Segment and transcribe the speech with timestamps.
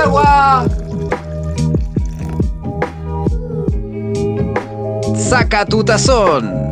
[0.00, 0.66] agua.
[5.16, 6.70] Saca tu tazón.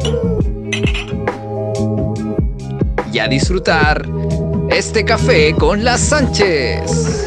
[3.12, 4.06] Y a disfrutar
[4.70, 7.17] este café con las Sánchez.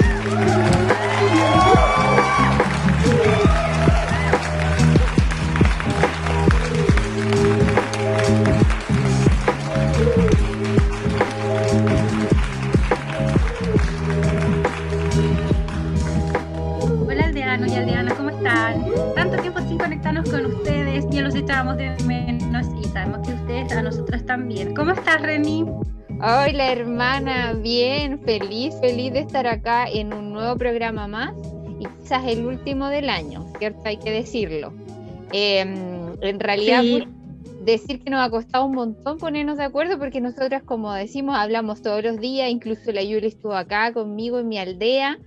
[26.24, 31.34] Hola hermana, bien, feliz, feliz de estar acá en un nuevo programa más
[31.80, 33.82] y quizás el último del año, ¿cierto?
[33.86, 34.72] Hay que decirlo.
[35.32, 37.00] Em, en realidad, Sí.
[37.02, 41.36] pues, decir que nos ha costado un montón ponernos de acuerdo porque nosotras, como decimos,
[41.36, 45.18] hablamos todos los días, incluso la Yuli estuvo acá conmigo en mi aldea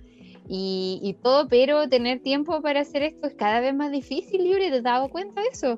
[0.47, 4.69] y, y todo, pero tener tiempo para hacer esto es cada vez más difícil, Yuri,
[4.69, 5.77] ¿te has dado cuenta de eso?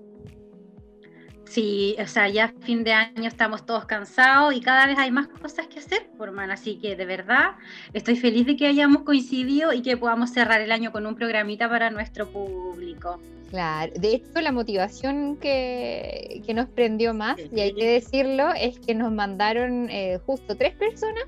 [1.50, 5.28] Sí, o sea, ya fin de año estamos todos cansados y cada vez hay más
[5.28, 6.52] cosas que hacer, por man.
[6.52, 7.52] Así que de verdad
[7.94, 11.70] estoy feliz de que hayamos coincidido y que podamos cerrar el año con un programita
[11.70, 13.20] para nuestro público.
[13.50, 18.78] Claro, de hecho la motivación que, que nos prendió más, y hay que decirlo, es
[18.80, 21.24] que nos mandaron eh, justo tres personas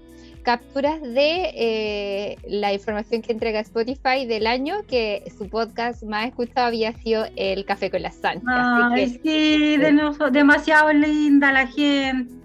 [0.50, 6.66] capturas de eh, la información que entrega Spotify del año, que su podcast más escuchado
[6.66, 8.48] había sido El Café con las Sánchez.
[8.48, 12.39] Así Ay, que, sí, de demasiado linda la gente.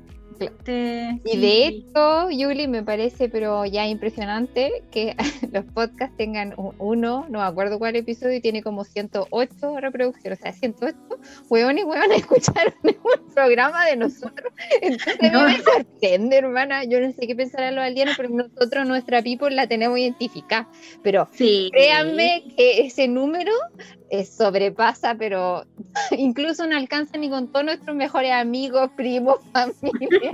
[1.24, 5.14] Y de hecho, Yuli, me parece pero ya impresionante que
[5.52, 10.42] los podcasts tengan uno, no me acuerdo cuál episodio, y tiene como 108 reproducciones, o
[10.42, 10.96] sea, 108
[11.48, 14.52] hueón y hueón escucharon un programa de nosotros.
[14.80, 15.48] Entonces No.
[15.48, 16.84] me sorprende, hermana.
[16.84, 20.68] Yo no sé qué pensar a los alienos, pero nosotros nuestra people la tenemos identificada.
[21.02, 21.70] Pero Sí.
[21.72, 23.52] créanme que ese número
[24.14, 25.66] eh, sobrepasa, pero
[26.12, 30.30] incluso no alcanza ni con todos nuestros mejores amigos, primos, familia.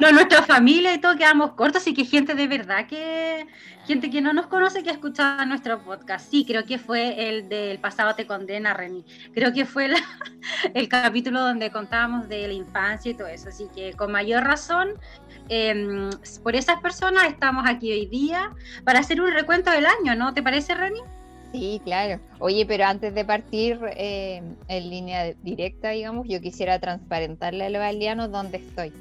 [0.00, 3.46] No, nuestra familia y todo quedamos cortos, así que gente de verdad que,
[3.86, 6.28] gente que no nos conoce que ha escuchado nuestro podcast.
[6.28, 9.04] Sí, creo que fue el del pasado te condena, Reni.
[9.32, 9.88] Creo que fue
[10.74, 13.50] el capítulo donde contábamos de la infancia y todo eso.
[13.50, 14.94] Así que con mayor razón,
[15.48, 16.10] em,
[16.42, 18.50] por esas personas estamos aquí hoy día
[18.82, 20.34] para hacer un recuento del año, ¿no?
[20.34, 21.00] ¿Te parece, Reni?
[21.54, 22.20] Sí, claro.
[22.40, 27.80] Oye, pero antes de partir eh, en línea directa, digamos, yo quisiera transparentarle a los
[27.80, 28.92] aldeanos dónde estoy.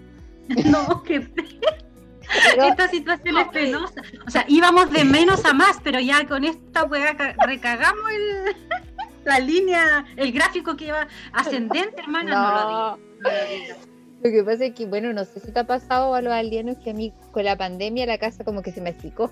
[0.66, 1.22] No, que
[2.56, 4.02] Pero- esta situación es penosa.
[4.28, 8.56] O sea, íbamos de menos a más, pero ya con esta weá ca- recagamos el,
[9.26, 12.32] la línea, el gráfico que iba ascendente, hermana.
[12.32, 13.08] No, lo digo.
[13.20, 13.76] no lo digo.
[14.24, 16.78] Lo que pasa es que, bueno, no sé si te ha pasado a los alienos
[16.78, 19.32] que a mí con la pandemia la casa como que se me achicó.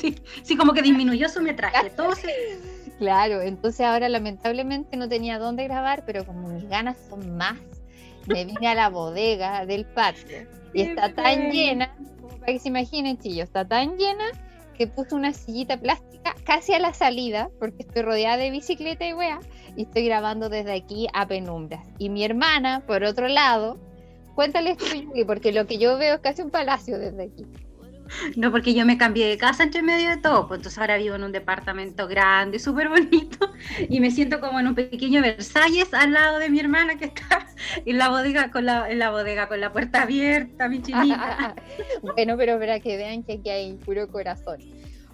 [0.00, 1.90] Sí, sí, como que disminuyó su metraje.
[1.96, 2.58] Todo se-
[2.98, 7.56] Claro, entonces ahora lamentablemente no tenía dónde grabar, pero como mis ganas son más,
[8.26, 12.68] me vine a la bodega del patio y está tan llena, como para que se
[12.68, 14.24] imaginen, chillos, está tan llena
[14.76, 19.14] que puse una sillita plástica casi a la salida, porque estoy rodeada de bicicleta y
[19.14, 19.40] wea,
[19.76, 21.86] y estoy grabando desde aquí a penumbras.
[21.98, 23.78] Y mi hermana, por otro lado,
[24.34, 27.46] cuéntales tú, Yuli, porque lo que yo veo es casi un palacio desde aquí.
[28.36, 31.14] No, porque yo me cambié de casa entre medio de todo, pues entonces ahora vivo
[31.14, 33.52] en un departamento grande, súper bonito,
[33.88, 37.46] y me siento como en un pequeño Versalles al lado de mi hermana que está
[37.84, 41.54] en la bodega con la, en la bodega con la puerta abierta, mi chinita.
[42.02, 44.58] bueno, pero para que vean que aquí hay puro corazón.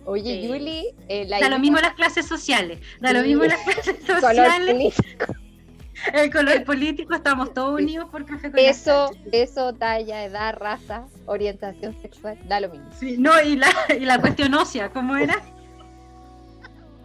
[0.04, 0.48] Oye, Sí.
[0.48, 4.94] Yuli, eh, la Da lo mismo las clases sociales, da lo mismo las clases sociales.
[6.12, 12.00] el color político, estamos todos unidos por café con Eso, eso, talla, edad, raza, orientación
[12.00, 12.88] sexual, da lo mismo.
[12.92, 13.68] Sí, no, y la,
[13.98, 15.40] y la cuestión ósea, ¿cómo era?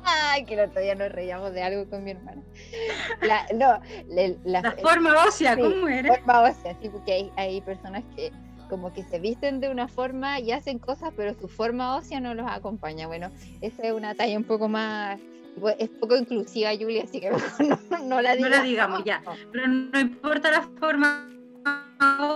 [0.04, 2.42] Ay, que el otro día nos reíamos de algo con mi hermana.
[3.22, 3.80] La, no,
[4.44, 6.16] la, La forma ósea, sí, ¿cómo era?
[6.16, 8.32] forma ósea, sí, porque hay, hay personas que
[8.72, 12.34] como que se visten de una forma y hacen cosas, pero su forma ósea no
[12.34, 13.06] los acompaña.
[13.06, 13.30] Bueno,
[13.60, 15.20] esa es una talla un poco más,
[15.78, 17.30] es poco inclusiva, Julia, así que
[17.60, 18.50] no, no la No digamos.
[18.50, 19.22] la digamos, ya.
[19.52, 21.30] Pero no importa la forma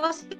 [0.03, 0.37] ósea,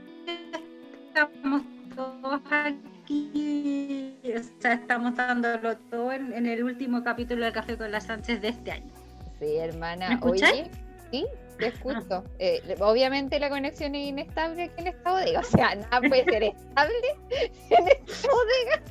[1.08, 1.62] estamos
[1.96, 7.90] todos aquí, o sea, estamos dándolo todo en, en el último capítulo de Café con
[7.90, 8.92] las Sánchez de este año.
[9.40, 10.10] Sí, hermana.
[10.22, 10.30] ¿Me?
[10.30, 10.70] Oye,
[11.10, 11.26] sí,
[11.58, 12.24] te escucho.
[12.40, 15.40] Eh, obviamente la conexión es inestable aquí en esta bodega.
[15.40, 16.96] O sea, nada puede ser estable
[17.70, 18.82] en esta bodega.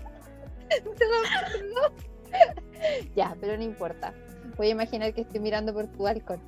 [1.75, 2.15] No.
[3.17, 4.13] ya, pero no importa.
[4.57, 6.41] Voy a imaginar que estoy mirando por tu balcón.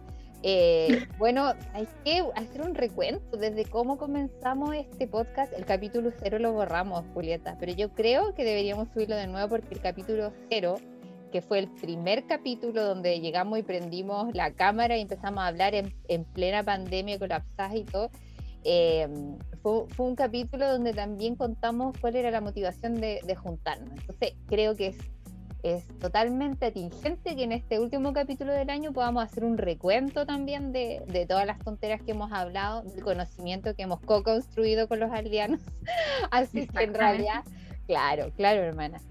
[0.42, 5.52] Eh, bueno, hay que hacer un recuento desde cómo comenzamos este podcast.
[5.52, 9.74] El capítulo cero lo borramos, Julieta, pero yo creo que deberíamos subirlo de nuevo porque
[9.74, 10.76] el capítulo cero,
[11.36, 15.74] que fue el primer capítulo donde llegamos y prendimos la cámara y empezamos a hablar
[15.74, 18.10] en, en plena pandemia colapsada y todo,
[18.64, 19.06] eh,
[19.62, 23.90] fue, fue, un capítulo donde también contamos cuál era la motivación de, de juntarnos.
[24.00, 24.96] Entonces, creo que es,
[25.62, 30.72] es, totalmente atingente que en este último capítulo del año podamos hacer un recuento también
[30.72, 35.12] de, de todas las tonteras que hemos hablado, del conocimiento que hemos co-construido con los
[35.12, 35.60] aldeanos.
[36.30, 37.44] Así que en realidad,
[37.86, 39.02] claro, claro, hermana.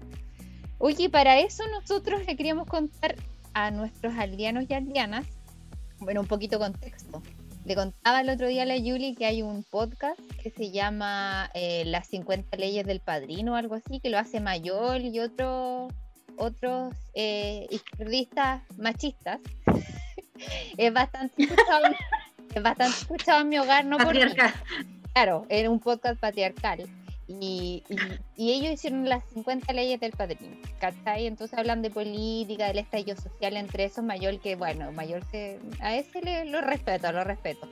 [0.78, 3.16] Oye, para eso nosotros le queríamos contar
[3.54, 5.26] a nuestros aldeanos y aldeanas,
[5.98, 7.22] bueno, un poquito contexto.
[7.64, 11.50] Le contaba el otro día a la Yuli que hay un podcast que se llama
[11.54, 15.88] eh, Las 50 leyes del padrino o algo así, que lo hace Mayol y otro,
[16.36, 19.40] otros eh, izquierdistas machistas.
[20.76, 21.86] es bastante escuchado,
[22.54, 24.52] es bastante escuchado en mi hogar, no Patriarcal.
[24.52, 26.86] Porque, claro, era un podcast patriarcal.
[27.28, 27.96] Y, y,
[28.36, 31.26] y, ellos hicieron las 50 leyes del padrino, ¿cachai?
[31.26, 35.96] Entonces hablan de política, del estallido social entre esos, Mayor que, bueno, Mayor que a
[35.96, 37.68] ese le, lo respeto, lo respeto.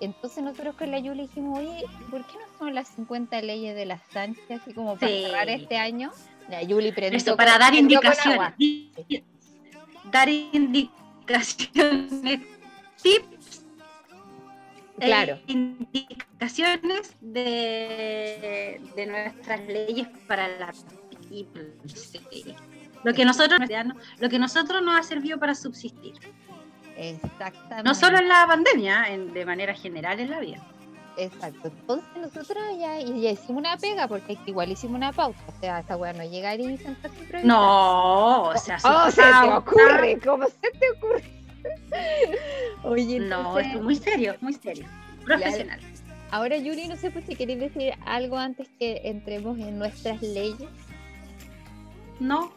[0.00, 3.84] Entonces nosotros con la Yuli dijimos, oye, ¿por qué no son las 50 leyes de
[3.84, 5.22] las Sánchez, así como para sí.
[5.24, 6.10] cerrar este año?
[6.48, 8.52] La Yuli prendió Esto, para dar indicaciones.
[10.10, 12.40] Dar indicaciones,
[13.02, 13.33] tips
[14.98, 15.34] claro.
[15.34, 22.54] Eh, indicaciones de, de, nuestras leyes para la sí.
[23.02, 23.60] lo que nosotros
[24.20, 26.14] lo que nosotros nos ha servido para subsistir.
[26.96, 27.82] Exactamente.
[27.82, 30.62] No solo en la pandemia en, de manera general en la vida.
[31.16, 31.68] Exacto.
[31.68, 35.40] Entonces nosotros ya, ya hicimos una pega porque igual hicimos una pausa.
[35.46, 40.18] O sea esta weá no llegar y sentarse no o sea oh, se te ocurre
[40.24, 41.33] cómo se te ocurre
[42.82, 44.86] Oye, no, es muy serio, muy serio.
[45.24, 45.80] Profesional.
[46.30, 50.68] Ahora, Yuri, no sé pues, si queréis decir algo antes que entremos en nuestras leyes.
[52.20, 52.52] No,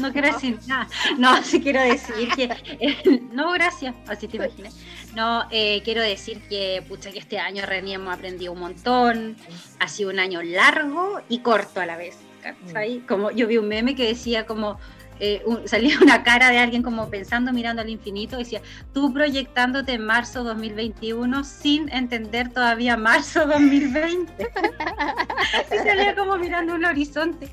[0.00, 0.88] no quiero decir nada.
[1.18, 2.44] No, sí quiero decir que.
[2.80, 3.94] Eh, no, gracias.
[4.06, 4.76] Así te imaginas.
[5.14, 9.36] No, eh, quiero decir que, pucha, que este año René hemos aprendido un montón.
[9.80, 12.18] Ha sido un año largo y corto a la vez.
[12.42, 13.00] ¿cachai?
[13.00, 14.78] Como yo vi un meme que decía como
[15.20, 18.62] eh, un, salía una cara de alguien como pensando, mirando al infinito, decía,
[18.92, 24.50] tú proyectándote en marzo 2021 sin entender todavía marzo 2020.
[25.72, 27.48] y salía como mirando un horizonte.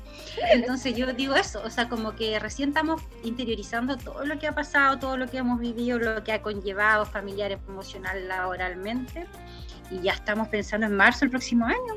[0.50, 4.54] Entonces yo digo eso, o sea, como que recién estamos interiorizando todo lo que ha
[4.54, 9.26] pasado, todo lo que hemos vivido, lo que ha conllevado familiar, emocional, laboralmente,
[9.90, 11.96] y ya estamos pensando en marzo el próximo año.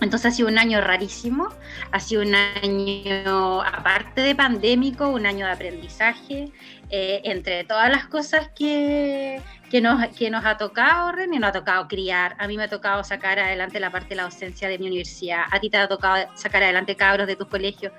[0.00, 1.48] Entonces ha sido un año rarísimo,
[1.90, 6.52] ha sido un año, aparte de pandémico, un año de aprendizaje,
[6.90, 9.40] eh, entre todas las cosas que,
[9.70, 12.68] que, nos, que nos ha tocado, René, nos ha tocado criar, a mí me ha
[12.68, 15.88] tocado sacar adelante la parte de la docencia de mi universidad, a ti te ha
[15.88, 17.92] tocado sacar adelante cabros de tus colegios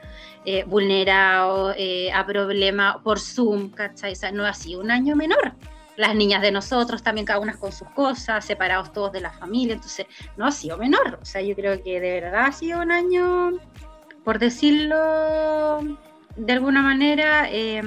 [0.45, 4.13] eh, vulnerados, eh, a problemas por Zoom, ¿cachai?
[4.13, 5.55] O no ha sido un año menor
[5.97, 9.73] las niñas de nosotros también cada una con sus cosas, separados todos de la familia,
[9.73, 10.05] entonces
[10.37, 13.53] no ha sido menor, o sea, yo creo que de verdad ha sido un año,
[14.23, 15.81] por decirlo
[16.35, 17.81] de alguna manera, eh,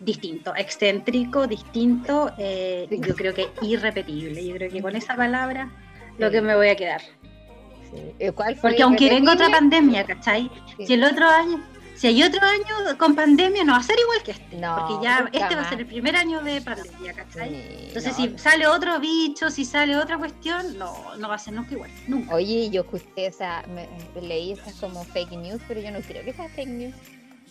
[0.00, 5.70] distinto, excéntrico, distinto, eh, yo creo que irrepetible, yo creo que con esa palabra
[6.18, 7.02] lo que me voy a quedar.
[7.90, 8.30] Sí.
[8.34, 10.50] ¿Cuál fue Porque aunque venga otra pandemia, ¿cachai?
[10.78, 10.86] Sí.
[10.86, 11.62] Si el otro año,
[11.94, 14.56] si hay otro año con pandemia, no va a ser igual que este.
[14.56, 17.50] No, porque ya este va a ser el primer año de pandemia, ¿cachai?
[17.50, 18.24] Sí, Entonces, no.
[18.24, 21.90] si sale otro bicho, si sale otra cuestión, no, no va a ser nunca igual.
[22.08, 22.34] Nunca.
[22.34, 23.88] Oye, yo escuché esa, me,
[24.20, 26.94] leí esas como fake news, pero yo no creo que sea fake news.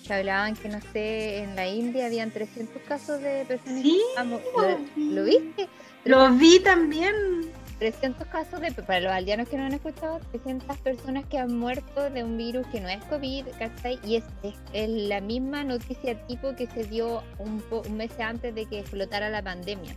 [0.06, 3.84] Que hablaban que, no sé, en la India habían 300 casos de personas.
[3.84, 5.70] Sí, ¿Lo, ¿Lo viste?
[6.06, 7.52] Lo vi también.
[7.82, 12.12] 300 casos de, para los aldeanos que no han escuchado, 300 personas que han muerto
[12.12, 14.00] de un virus que no es COVID, ¿cachai?
[14.06, 18.54] Y es, es, es la misma noticia tipo que se dio un, un, mes antes
[18.54, 19.96] de que explotara la pandemia.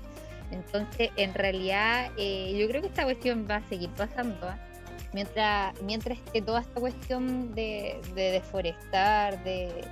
[0.51, 4.49] Entonces, en realidad, eh, yo creo que esta cuestión va a seguir pasando.
[4.49, 4.55] ¿eh?
[5.13, 9.85] Mientras, mientras que toda esta cuestión de, de deforestar, de,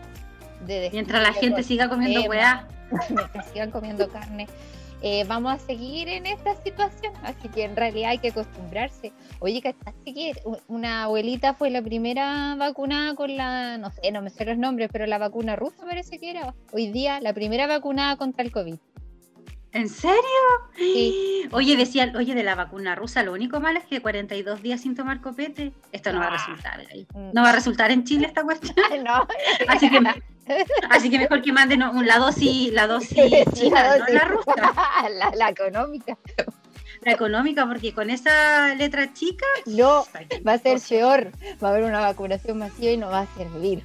[0.64, 2.66] de Mientras la gente siga comiendo weá.
[3.10, 4.46] Mientras sigan comiendo carne
[5.02, 9.12] eh, vamos a seguir en esta situación, así que en realidad hay que acostumbrarse.
[9.40, 10.32] Oye, ¿cachaste que
[10.68, 14.90] una abuelita fue la primera vacunada con la, no sé, no me sé los nombres,
[14.92, 18.76] pero la vacuna rusa parece que era, hoy día la primera vacunada contra el COVID?
[19.72, 20.20] ¿En serio?
[20.76, 21.48] Sí.
[21.50, 24.94] Oye, decía, oye, de la vacuna rusa, lo único malo es que 42 días sin
[24.94, 26.36] tomar copete, esto no va a Ah.
[26.36, 26.80] resultar.
[27.14, 27.30] Mm.
[27.32, 28.74] No va a resultar en Chile esta cuestión.
[29.04, 29.26] no.
[29.68, 29.98] Así que,
[30.90, 33.16] así que mejor que manden un- la dosis, la dosis
[33.54, 34.52] china, La no la rusa,
[35.10, 36.18] la, la económica.
[37.00, 40.04] la económica, porque con esa letra chica No,
[40.46, 41.32] va a ser peor.
[41.64, 43.82] Va a haber una vacunación masiva y no va a servir.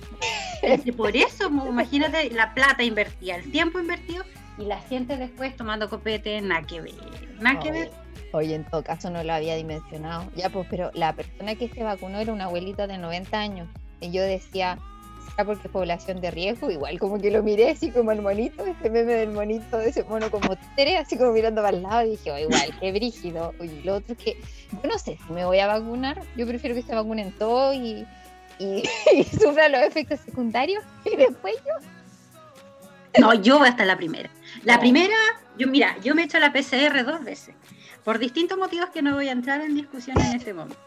[0.98, 4.26] Por eso, imagínate la plata invertida, el tiempo invertido
[4.58, 6.94] y la gente después tomando copete, nada que ver,
[7.40, 7.92] nada que ver.
[8.34, 10.30] Oye, en todo caso no lo había dimensionado.
[10.36, 13.70] Ya, pues, pero la persona que se vacunó era una abuelita de 90 años.
[14.02, 14.78] Y yo decía,
[15.30, 16.70] ¿será porque es población de riesgo?
[16.70, 20.04] Igual como que lo miré así como el monito, ese meme del monito, de ese
[20.04, 22.06] mono como tere, así como mirando para el lado.
[22.06, 23.54] Y dije, oh, igual, qué brígido.
[23.62, 24.38] Y lo otro es que
[24.72, 26.22] yo no sé si me voy a vacunar.
[26.36, 28.06] Yo prefiero que se vacunen todos y,
[28.60, 28.84] y,
[29.16, 30.84] y sufran los efectos secundarios.
[31.06, 33.22] Y después yo.
[33.22, 34.30] No, yo voy hasta la primera.
[34.64, 34.80] La No.
[34.82, 35.16] primera,
[35.58, 37.56] yo mira, yo me he hecho la PCR dos veces,
[38.04, 40.78] por distintos motivos que no voy a entrar en discusión en este momento.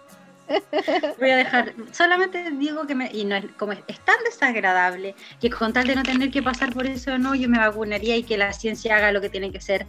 [1.20, 5.14] Voy a dejar, solamente digo que me, y no es, como es, es tan desagradable
[5.40, 8.24] que con tal de no tener que pasar por eso, no, yo me vacunaría y
[8.24, 9.86] que la ciencia haga lo que tiene que hacer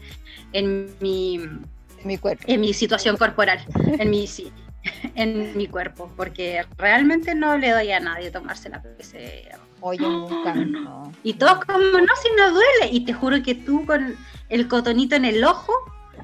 [0.54, 1.40] en mi,
[2.04, 2.44] Mi cuerpo.
[2.46, 3.66] en mi situación corporal,
[3.98, 4.52] en mi, sí,
[5.16, 9.58] en mi cuerpo, porque realmente no le doy a nadie tomarse la PCR.
[9.82, 10.54] Oye, nunca.
[10.54, 11.12] No.
[11.24, 12.90] Y todos como, no, si no duele.
[12.92, 14.16] Y te juro que tú con
[14.50, 15.74] el cotonito en el ojo,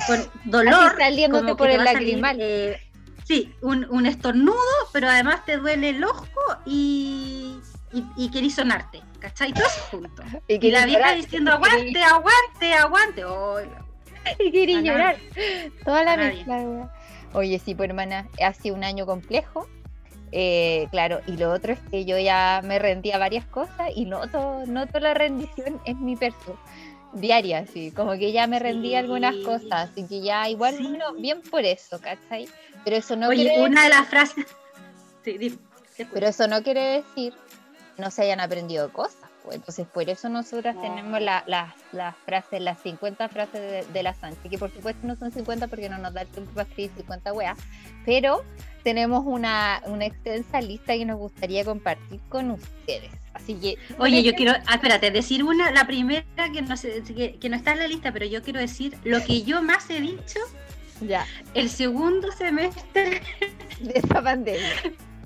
[0.05, 2.37] con dolor, Así saliéndote por el lagrimal.
[2.39, 2.79] eh,
[3.25, 4.57] sí, un, un estornudo,
[4.93, 6.27] pero además te duele el ojo
[6.65, 7.57] y,
[7.93, 9.53] y, y querís sonarte, ¿cachai?
[9.53, 10.23] Todo eso junto.
[10.47, 13.23] Y la vieja diciendo, aguante, aguante, aguante.
[14.39, 15.17] Y querí A llorar.
[15.85, 16.91] Toda la mezcla.
[17.33, 19.67] Oye, sí, pues hermana, ha sido un año complejo.
[20.31, 24.05] Eh, claro, y lo otro es que yo ya me rendí a varias cosas y
[24.05, 26.57] noto, noto la rendición en mi perso
[27.13, 29.43] diaria, así, como que ya me rendí a algunas Sí.
[29.43, 30.83] cosas, así que ya igual, Sí.
[30.83, 32.47] bueno, bien por eso, ¿cachai?
[32.83, 34.45] Pero eso no Oye, quiere una de las frases...
[35.23, 35.57] Sí, dime,
[36.13, 37.33] pero eso no quiere decir
[37.95, 39.26] que no se hayan aprendido cosas.
[39.51, 40.81] Entonces, por eso nosotras No.
[40.81, 45.05] tenemos la- la- las frases, las 50 frases de, de la Sánchez, que por supuesto
[45.07, 47.57] no son 50 porque no nos da el tiempo para escribir 50 weas,
[48.05, 48.43] pero
[48.83, 53.11] tenemos una, una extensa lista que nos gustaría compartir con ustedes.
[53.33, 57.35] Así que, Oye, yo quiero, ah, espérate, decir una, la primera que no, sé, que,
[57.35, 60.01] que no está en la lista, pero yo quiero decir lo que yo más he
[60.01, 60.39] dicho
[61.01, 63.21] ya, el segundo semestre,
[63.79, 64.67] de esta pandemia.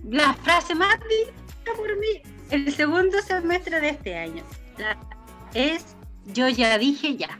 [0.09, 2.21] la frase más dicha por mí,
[2.51, 4.43] el segundo semestre de este año,
[4.77, 4.97] la-
[5.53, 7.37] es yo ya dije ya.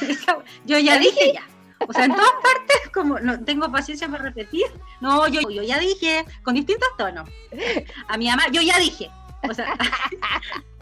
[0.66, 1.42] Yo ya dije ya.
[1.86, 4.66] O sea, en todas partes, como no tengo paciencia para repetir,
[5.00, 7.28] no, yo, yo ya dije, con distintos tonos.
[8.08, 9.10] A mi mamá, yo ya dije.
[9.48, 9.74] O sea,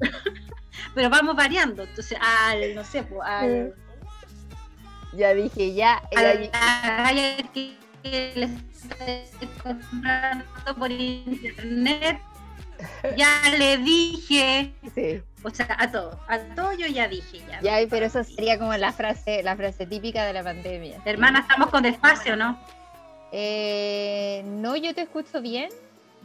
[0.95, 1.85] pero vamos variando.
[1.85, 3.75] Entonces, al, no sé, pues, al,
[5.15, 6.39] Ya dije, ya, a la
[7.53, 10.45] que, que le estoy comprando
[10.79, 12.21] por internet,
[13.17, 15.23] ya le dije, sí.
[15.43, 17.61] o sea, a todo, a todo yo ya dije ya.
[17.61, 21.01] Ya, pero eso sería como la frase, la frase típica de la pandemia.
[21.05, 22.59] Hermana, estamos con despacio, ¿no?
[23.33, 25.71] Eh, no, yo te escucho bien,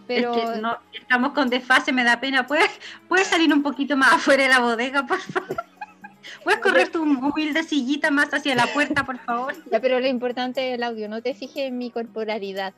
[0.08, 2.48] pero Es que no, estamos con desfase, me da pena.
[2.48, 2.70] ¿Puedes,
[3.08, 5.58] ¿Puedes salir un poquito más afuera de la bodega, por favor?
[6.44, 9.54] ¿Puedes correr tu humilde sillita más hacia la puerta, por favor?
[9.72, 12.74] Ya, pero lo importante es el audio, no te fijes en mi corporalidad.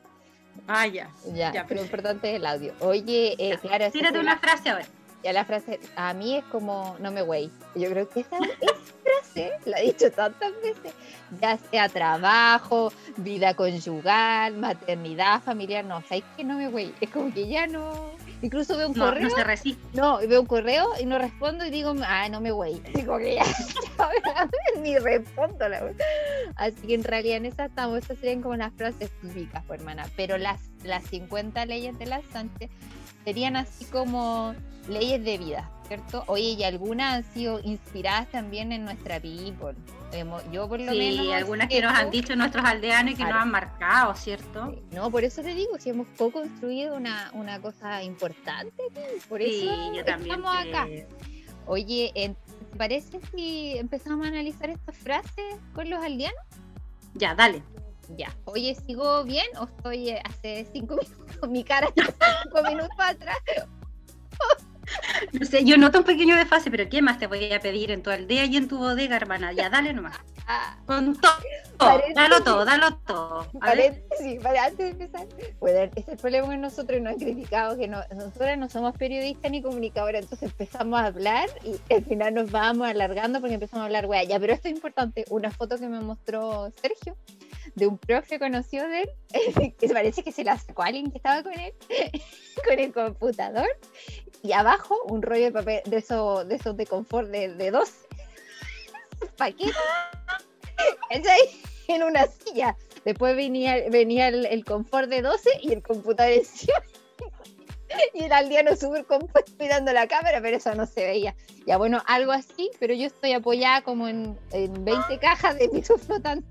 [0.67, 1.09] Ah, ya.
[1.33, 2.73] Ya, Ya, lo importante es el audio.
[2.79, 4.85] Oye, eh, claro, esa Tírate una frase ahora.
[5.23, 7.49] Ya la frase, a mí es como, no me güey.
[7.75, 10.93] Yo creo que esa, esa frase la he dicho tantas veces,
[11.41, 16.93] ya sea trabajo, vida conyugal, maternidad, familiar, no, sabes que no me güey.
[16.99, 18.11] Es como que ya no,
[18.41, 19.81] incluso veo un No, correo no se resiste.
[19.93, 22.81] No, veo un correo y no respondo y digo, ah, no me voy.
[22.93, 23.45] Digo que ya,
[24.81, 25.93] ni respondo la wea.
[26.55, 30.05] Así que en realidad en esa estamos, esas serían como las frases típicas, pues, hermana.
[30.17, 32.69] Pero las, las 50 leyes de la Sánchez
[33.23, 34.53] serían así como
[34.89, 36.23] leyes de vida, ¿cierto?
[36.27, 39.75] Oye, y algunas han sido inspiradas también en nuestra people.
[40.51, 41.25] Yo por lo menos...
[41.25, 43.33] Sí, algunas que nos han dicho nuestros aldeanos y que Claro.
[43.35, 44.75] nos han marcado, ¿cierto?
[44.91, 49.67] No, por eso te digo, si hemos co-construido una, una cosa importante, aquí, por Sí,
[49.67, 50.35] eso yo también.
[50.35, 50.87] estamos acá.
[51.65, 56.37] Oye, ¿te parece si empezamos a analizar estas frases con los aldeanos?
[57.15, 57.63] Ya, dale.
[58.09, 58.35] Ya.
[58.45, 61.49] Oye, ¿sigo bien o estoy eh, hace cinco minutos?
[61.49, 63.37] Mi cara está cinco minutos atrás.
[65.31, 68.03] No sé, yo noto un pequeño desfase, pero ¿qué más te voy a pedir en
[68.03, 69.53] tu aldea y en tu bodega, hermana?
[69.53, 70.17] Ya, dale nomás.
[70.85, 72.01] Con todo.
[72.15, 73.47] Dalo todo, dalo todo.
[73.53, 73.59] Ver.
[73.59, 75.27] paréntesis, para antes de empezar.
[75.59, 78.95] Bueno, ese es el problema con nosotros nos han criticado que no, nosotras no somos
[78.97, 83.83] periodistas ni comunicadoras, entonces empezamos a hablar y al final nos vamos alargando porque empezamos
[83.83, 87.17] a hablar, wea, ya, pero esto es importante, una foto que me mostró Sergio
[87.75, 91.17] de un profe conocido de él, que parece que se la sacó a alguien que
[91.17, 91.73] estaba con él,
[92.67, 93.67] con el computador,
[94.41, 97.91] y abajo un rollo de papel de esos de, esos de confort de, de 12
[99.37, 99.75] paquetes,
[101.09, 101.39] ¿cachai?
[101.87, 102.75] en una silla.
[103.05, 106.81] Después venía, venía el, el confort de 12 y el computador encima.
[108.13, 111.35] Y el aldeano súper compuesto mirando la cámara, pero eso no se veía.
[111.67, 115.97] Ya bueno, algo así, pero yo estoy apoyada como en, en 20 cajas de piso
[115.97, 116.47] flotante.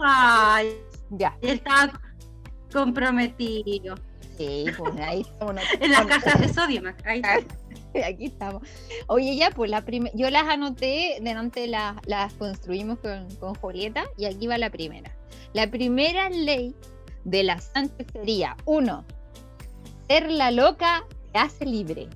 [0.00, 0.76] Ay,
[1.10, 2.00] ya, estaba
[2.72, 3.94] comprometido.
[4.36, 5.62] sí, pues ahí estamos.
[5.80, 7.38] En las cajas de sodio, ahí está.
[8.06, 8.62] Aquí estamos.
[9.06, 14.26] Oye, ya, pues la yo las anoté, delante las, las construimos con, con Julieta y
[14.26, 15.10] aquí va la primera.
[15.54, 16.74] La primera ley
[17.24, 19.04] de la Sánchez sería, uno,
[20.08, 22.08] ser la loca te hace libre.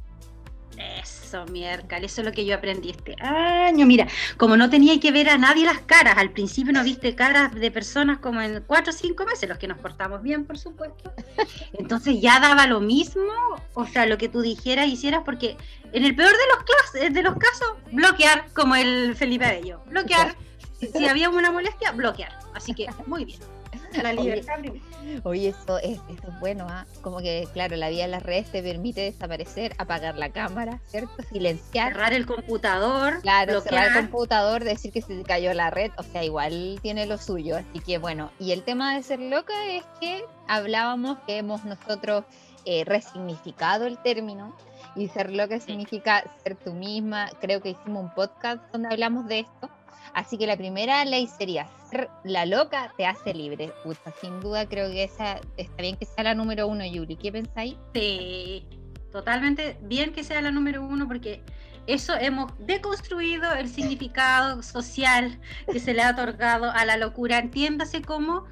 [0.79, 3.87] Eso, miércoles, eso es lo que yo aprendí este año.
[3.87, 7.55] Mira, como no tenía que ver a nadie las caras, al principio no viste caras
[7.55, 11.13] de personas como en cuatro o cinco meses, los que nos portamos bien, por supuesto.
[11.75, 13.23] Entonces ya daba lo mismo,
[13.75, 15.57] o sea, lo que tú dijeras, hicieras, porque
[15.93, 20.35] en el peor de los, clas- de los casos, bloquear, como el Felipe Bello, bloquear.
[20.83, 22.37] Si había una molestia, bloquear.
[22.55, 23.39] Así que, muy bien.
[24.03, 24.55] La libertad.
[25.25, 26.87] Oye, eso es, eso es bueno, ¿ah?
[27.01, 31.11] Como que, claro, la vida en las redes te permite desaparecer, apagar la cámara, ¿cierto?
[31.31, 31.93] Silenciar.
[31.93, 36.03] cerrar el computador, Claro, cerrar el computador, decir que se te cayó la red, o
[36.03, 39.85] sea, igual tiene lo suyo, así que bueno, y el tema de ser loca es
[40.01, 42.25] que hablábamos que hemos nosotros
[42.65, 44.55] eh, resignificado el término,
[44.95, 49.41] y ser loca significa ser tú misma, creo que hicimos un podcast donde hablamos de
[49.41, 49.71] esto,
[50.15, 54.69] así que la primera ley sería, ser la loca te hace libre, Puta, sin duda
[54.69, 57.77] creo que esa está bien que sea la número uno, Yuli, ¿qué pensáis?
[57.95, 58.67] Sí,
[59.11, 61.43] totalmente bien que sea la número uno porque
[61.87, 65.39] eso hemos deconstruido el significado social
[65.71, 67.39] que se le ha otorgado a la locura.
[67.39, 68.45] Entiéndase como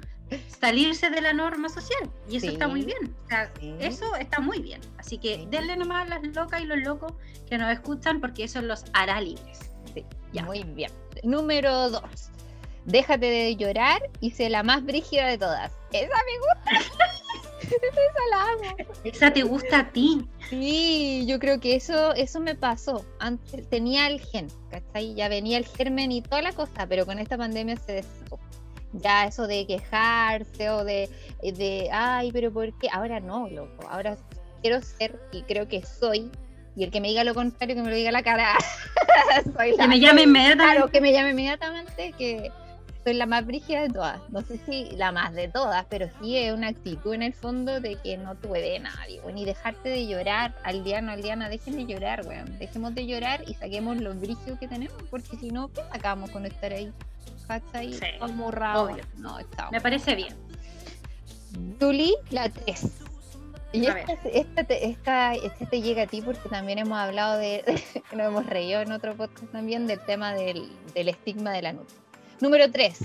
[0.59, 2.09] salirse de la norma social.
[2.29, 3.15] Y eso está muy bien.
[3.25, 3.73] O sea, sí.
[3.79, 4.81] Eso está muy bien.
[4.97, 5.47] Así que Sí.
[5.49, 7.13] denle nomás a las locas y los locos
[7.49, 9.70] que nos escuchan porque eso los hará libres.
[9.93, 10.43] Sí, Ya.
[10.43, 10.91] muy bien.
[11.23, 12.29] Número dos.
[12.85, 15.71] Déjate de llorar y sé la más brígida de todas.
[15.91, 16.91] Esa me gusta.
[17.61, 18.77] Esa la amo.
[19.03, 20.27] Esa te gusta a ti.
[20.49, 23.05] Sí, yo creo que eso, eso me pasó.
[23.19, 25.13] Antes tenía el gen, ¿cachai?
[25.13, 28.39] Ya venía el germen y toda la cosa, pero con esta pandemia se desató.
[28.93, 31.09] Ya eso de quejarse o de,
[31.41, 32.89] de, ay, pero ¿por qué?
[32.91, 33.87] Ahora no, loco.
[33.89, 34.17] Ahora
[34.61, 36.29] quiero ser y creo que soy.
[36.75, 38.55] Y el que me diga lo contrario, que me lo diga la cara.
[39.57, 40.75] Soy Que la- me llame inmediatamente.
[40.75, 42.51] Claro, que me llame inmediatamente, que
[43.03, 44.21] soy la más brígida de todas.
[44.29, 47.81] No sé si la más de todas, pero sí es una actitud en el fondo
[47.81, 49.37] de que no te puede nadie, weón.
[49.39, 52.57] Y dejarte de llorar, aldeano, aldeana, dejen de llorar, weón.
[52.59, 56.45] Dejemos de llorar y saquemos los brígidos que tenemos, porque si no, ¿qué sacamos con
[56.45, 56.91] estar ahí?
[57.47, 57.91] ¿Cachai?
[57.93, 58.05] Sí.
[59.17, 59.69] No, está.
[59.71, 60.35] Me parece bien.
[61.79, 62.87] Tuli, la 3.
[63.73, 67.63] Y esta, esta, te- esta, esta te llega a ti porque también hemos hablado de,
[68.11, 71.97] nos hemos reído en otro podcast también del tema del, del estigma de la nutria.
[72.41, 72.97] Número 3.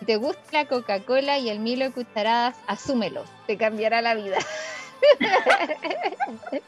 [0.00, 4.36] Si te gusta la Coca-Cola y el Milo de cucharadas, asúmelo, te cambiará la vida.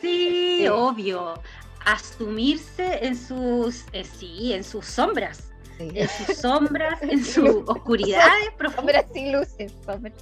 [0.00, 0.68] Sí, Sí.
[0.68, 1.40] obvio.
[1.84, 9.04] Asumirse en sus, eh, sí, en sus sombras, en sus sombras, en sus oscuridades profundas,
[9.04, 9.72] Sombras y luces.
[9.84, 10.12] sombras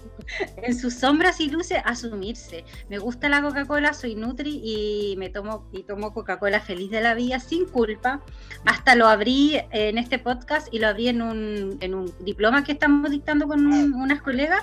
[0.57, 2.65] en sus sombras y luces, asumirse.
[2.89, 7.15] Me gusta la Coca-Cola, soy Nutri y me tomo y tomo Coca-Cola feliz de la
[7.15, 8.21] vida, sin culpa.
[8.65, 12.73] Hasta lo abrí en este podcast y lo abrí en un, en un diploma que
[12.73, 14.63] estamos dictando con un- unas colegas.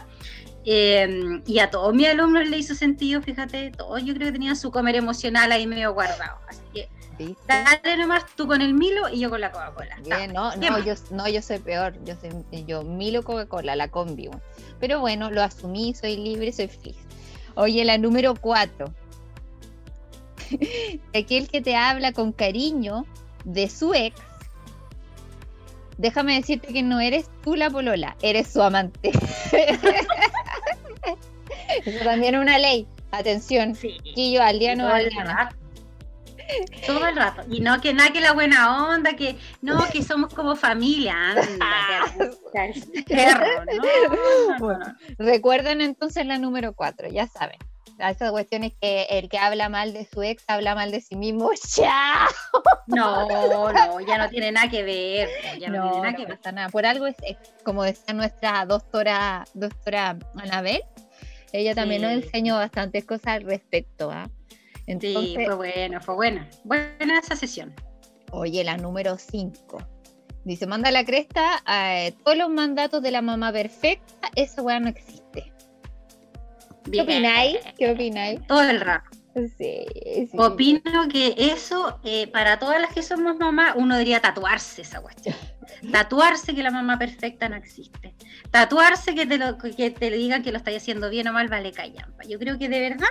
[0.66, 4.56] Eh, y a todos mis alumnos le hizo sentido, fíjate, todos yo creo que tenían
[4.56, 6.38] su comer emocional ahí medio guardado.
[6.48, 7.42] Así que ¿Viste?
[7.48, 9.98] dale nomás tú con el Milo y yo con la Coca-Cola.
[10.04, 11.94] Bien, no, ¿Qué no, yo, no, yo soy peor.
[12.04, 14.30] Yo soy yo Milo Coca-Cola, la combi.
[14.80, 16.98] Pero bueno, lo asumí, soy libre, soy feliz.
[17.56, 18.94] Oye, la número 4.
[21.14, 23.06] Aquel que te habla con cariño
[23.44, 24.16] de su ex.
[25.98, 29.12] Déjame decirte que no eres tú la polola, eres su amante.
[31.86, 32.88] Eso también es una ley.
[33.12, 33.98] Atención, Sí.
[34.14, 35.34] Quillo, aldeano, todo el aldeana.
[35.36, 35.56] rato.
[36.88, 37.44] Todo el rato.
[37.50, 41.14] Y no que nada que la buena onda, que no, que somos como familia.
[41.32, 44.58] Anda, te gusta el perro, ¿no?
[44.60, 44.96] No, no, no.
[45.20, 47.58] Recuerden entonces la número 4, ya saben.
[48.00, 51.52] Esas cuestiones que el que habla mal de su ex habla mal de sí mismo.
[51.76, 52.30] ¡Chao!
[52.88, 55.30] No, no, ya no tiene nada que ver.
[55.60, 56.40] Ya no, tiene nada que ver.
[56.54, 56.70] nada.
[56.70, 60.82] Por algo es, es, como decía nuestra doctora, doctora Anabel,
[61.54, 64.12] ella también nos enseñó bastantes cosas al respecto.
[64.12, 64.30] ¿ah?
[64.88, 66.50] Entonces, Sí, fue bueno, fue buena.
[66.64, 67.74] Buena esa sesión.
[68.32, 69.78] Oye, la número 5.
[70.46, 74.88] Dice, manda la cresta a todos los mandatos de la mamá perfecta, esa weá no
[74.88, 75.52] existe.
[76.92, 77.58] ¿Qué opináis?
[77.78, 78.40] ¿Qué opináis?
[78.48, 79.19] Todo el rato.
[79.48, 79.86] Sí,
[80.32, 80.38] sí.
[80.38, 85.36] Opino que eso, eh, para todas las que somos mamás, uno debería tatuarse esa cuestión.
[85.92, 88.14] Tatuarse que la mamá perfecta no existe.
[88.52, 91.72] Tatuarse que te, lo, que te digan que lo estáis haciendo bien o mal, vale
[91.72, 92.24] callampa.
[92.26, 93.08] Yo creo que de verdad,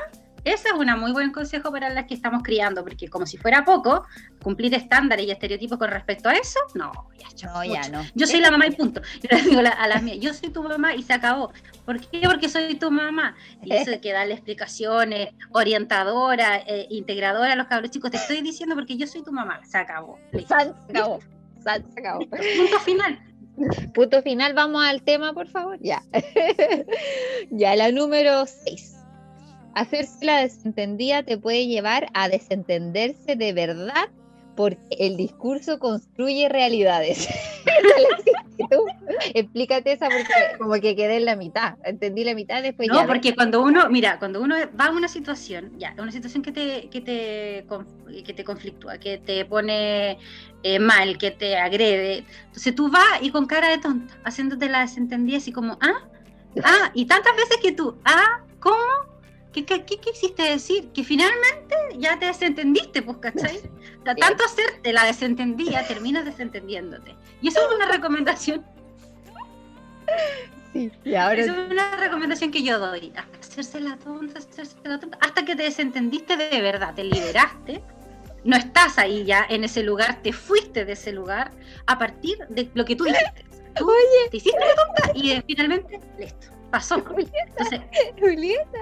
[0.48, 3.64] ese es un muy buen consejo para las que estamos criando, porque como si fuera
[3.64, 4.04] poco,
[4.42, 8.04] cumplir estándares y estereotipos con respecto a eso, no, ya, No, ya no.
[8.14, 9.00] Yo soy la mamá y punto.
[9.22, 11.52] Yo les digo a las mías, yo soy tu mamá y se acabó.
[11.84, 12.20] ¿Por qué?
[12.24, 13.36] Porque soy tu mamá.
[13.62, 18.40] Y eso de que darle explicaciones, orientadora, eh, integradora a los cabros chicos, te estoy
[18.40, 19.60] diciendo porque yo soy tu mamá.
[19.64, 20.18] Se acabó.
[20.46, 21.20] San se acabó.
[21.62, 22.20] San se acabó.
[22.20, 23.18] Punto final.
[23.92, 25.78] Punto final, vamos al tema, por favor.
[25.80, 26.02] Ya.
[27.50, 28.97] ya, la número 6.
[29.74, 34.08] Hacerse la desentendida te puede llevar a desentenderse de verdad
[34.58, 37.28] porque el discurso construye realidades.
[39.34, 41.76] Explícate esa porque como que quedé en la mitad.
[41.84, 43.06] Entendí la mitad, después No, ya.
[43.06, 46.88] porque cuando uno, mira, cuando uno va a una situación, ya, una situación que te,
[46.90, 47.66] que te,
[48.24, 50.18] que te conflictúa, que te pone
[50.64, 54.80] eh, mal, que te agrede, entonces tú vas y con cara de tonta, haciéndote la
[54.80, 56.08] desentendida, así como, ah,
[56.64, 59.07] ah, y tantas veces que tú, ah, ¿cómo?
[59.52, 60.88] ¿Qué, qué, qué quisiste decir?
[60.92, 63.58] Que finalmente ya te desentendiste, pues, ¿cachai?
[64.00, 67.14] O sea, tanto hacerte la desentendida, terminas desentendiéndote.
[67.42, 68.64] Y eso es una recomendación
[70.72, 73.12] Sí, y ahora es una recomendación que yo doy.
[73.40, 77.82] Hacerse la tonta, hacerse la tonta, hasta que te desentendiste de verdad, te liberaste.
[78.44, 81.52] No estás ahí ya en ese lugar, te fuiste de ese lugar
[81.86, 83.44] a partir de lo que tú dijiste.
[83.78, 83.88] Tú
[84.30, 86.96] te hiciste la tonta y finalmente, listo, pasó.
[86.96, 87.80] Entonces,
[88.18, 88.78] Julieta,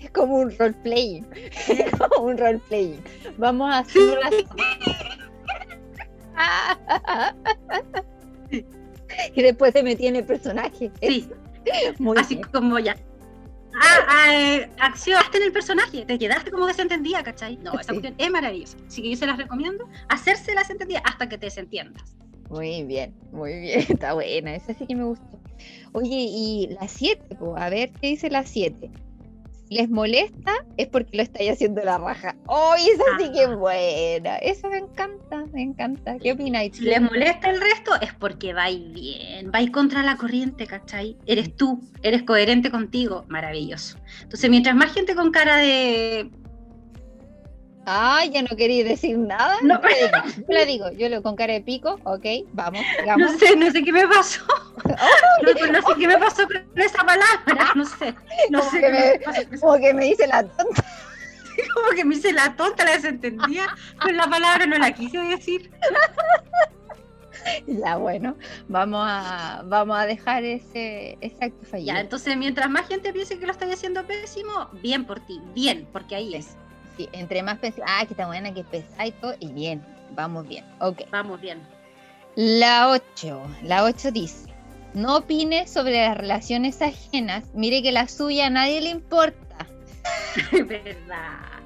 [0.00, 1.26] es como un roleplaying.
[1.68, 3.02] Es como un roleplaying.
[3.36, 4.30] Vamos a hacer una...
[9.34, 10.90] y después se metí en el personaje.
[11.00, 11.28] sí,
[11.98, 12.48] Muy así bien.
[12.52, 12.96] como ya.
[13.80, 17.58] Ah, ah, eh, accionaste en el personaje, te quedaste como desentendida, ¿cachai?
[17.58, 18.00] No, esa Sí.
[18.00, 18.76] cuestión es maravillosa.
[18.88, 22.16] Así que yo se las recomiendo, hacerse la desentendida hasta que te desentiendas.
[22.50, 23.80] Muy bien, muy bien.
[23.88, 25.38] Está buena, esa sí que me gustó.
[25.92, 28.90] Oye, y la 7, a ver qué dice la 7.
[29.68, 32.34] Si les molesta es porque lo estáis haciendo la raja.
[32.48, 34.36] ¡Ay, esa sí que es buena!
[34.36, 36.16] Esa me encanta, me encanta.
[36.18, 36.74] ¿Qué opináis?
[36.76, 41.18] Si les molesta el resto es porque vais bien, vais contra la corriente, ¿cachai?
[41.26, 43.98] Eres tú, eres coherente contigo, maravilloso.
[44.22, 46.30] Entonces, mientras más gente con cara de...
[47.90, 49.56] Ay, ya no queréis decir nada.
[49.62, 49.80] No.
[49.80, 53.38] Yo la digo, yo lo con cara de pico, ok, vamos, No digamos.
[53.38, 54.42] sé, no sé qué me pasó.
[54.84, 58.14] No, no sé qué me pasó con esa palabra, no sé.
[58.50, 59.42] No Como sé que me pasó.
[59.60, 60.84] Como que me dice la tonta.
[61.74, 63.66] Como que me hice la tonta, la desentendía,
[64.00, 65.70] con la palabra no la quise decir.
[67.66, 68.36] Ya, bueno,
[68.68, 71.94] vamos a, vamos a dejar ese, ese acto fallido.
[71.94, 75.88] Ya, entonces, mientras más gente piense que lo estoy haciendo pésimo, bien por ti, bien,
[75.92, 76.56] porque ahí es.
[76.98, 79.80] Sí, entre más pensé, ah, que está buena, que pesa y todo, y bien,
[80.16, 80.64] vamos bien.
[80.80, 81.02] Ok.
[81.12, 81.62] Vamos bien.
[82.34, 84.48] La 8, la 8 dice,
[84.94, 89.38] no opine sobre las relaciones ajenas, mire que la suya a nadie le importa.
[90.52, 91.60] Es verdad,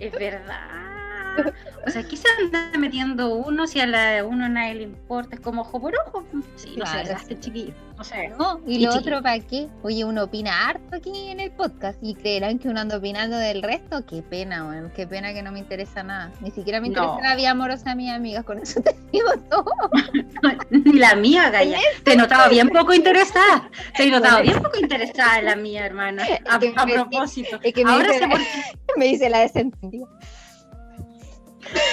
[0.00, 1.52] es verdad.
[1.86, 5.36] O sea, aquí se anda metiendo uno, si a la de uno nadie le importa,
[5.36, 6.24] es como ojo por ojo.
[6.56, 7.72] Sí, no sé, gaste chiquillo.
[7.96, 8.28] No sé.
[8.36, 8.60] ¿No?
[8.66, 9.16] Y Y lo chiquillo.
[9.18, 9.68] otro, ¿para qué?
[9.84, 13.62] Oye, uno opina harto aquí en el podcast y creerán que uno anda opinando del
[13.62, 14.04] resto.
[14.04, 14.90] Qué pena, weón.
[14.96, 16.32] Qué pena que no me interesa nada.
[16.40, 17.20] Ni siquiera me interesa No.
[17.22, 18.44] la vida amorosa de mis amigas.
[18.44, 19.64] Con eso te digo todo.
[20.70, 21.78] Ni la mía, Gaya.
[22.02, 23.70] Te he notado bien poco interesada.
[23.96, 24.42] Te Bueno.
[24.42, 26.24] bien poco interesada en la mía, hermana.
[26.50, 27.58] A, propósito.
[27.62, 30.06] es que me Ahora dice qué, me dice la desentendida.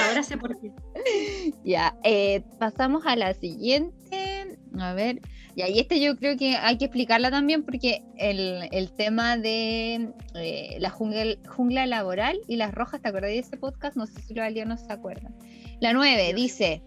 [0.07, 0.71] Ahora sé por qué.
[1.63, 4.57] Ya, eh, pasamos a la siguiente.
[4.79, 5.21] A ver,
[5.55, 10.09] ya, y este yo creo que hay que explicarla también porque el, el tema de
[10.35, 13.95] eh, la jungla, jungla laboral y las rojas, ¿te acordás de ese podcast?
[13.95, 15.35] No sé si los alienos se acuerdan.
[15.79, 16.81] La 9 dice,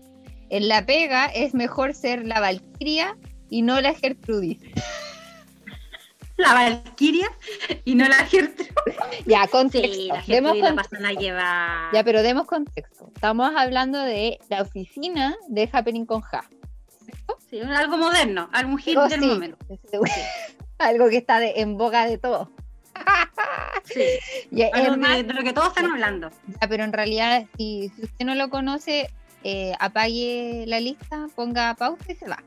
[0.51, 3.17] en la pega es mejor ser la Valkyria
[3.51, 4.59] y no la Gertrudis.
[6.37, 7.31] La Valquiria
[7.85, 8.71] y no la Gertrude.
[9.27, 9.93] Ya, contexto.
[9.95, 11.93] Sí, la demos Gertrude la a llevar.
[11.95, 13.11] ya, pero demos contexto.
[13.15, 16.45] Estamos hablando de la oficina de Happening con Ja.
[17.51, 19.27] Sí, algo moderno, algún hit Oh, del sí.
[19.27, 19.57] momento.
[20.79, 22.51] Algo que está de- en boga de todo.
[23.85, 24.03] Sí,
[24.51, 26.31] Ya, es más- de lo que todos están hablando.
[26.61, 29.09] ya, pero en realidad, si, si usted no lo conoce,
[29.49, 32.43] eh, apague la lista, ponga pausa y se va.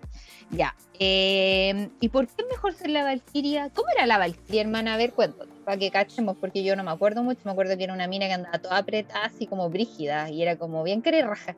[0.52, 0.76] Ya.
[1.00, 3.70] eh, ¿Y por qué mejor ser la Valquiria?
[3.74, 4.96] ¿Cómo era la Valquiria, hermana?
[4.96, 7.40] A ver, cuéntanos, para que cachemos, porque yo no me acuerdo mucho.
[7.46, 10.58] Me acuerdo que era una mina que andaba toda apretada, así como brígida, y era
[10.58, 11.56] como bien querer raja.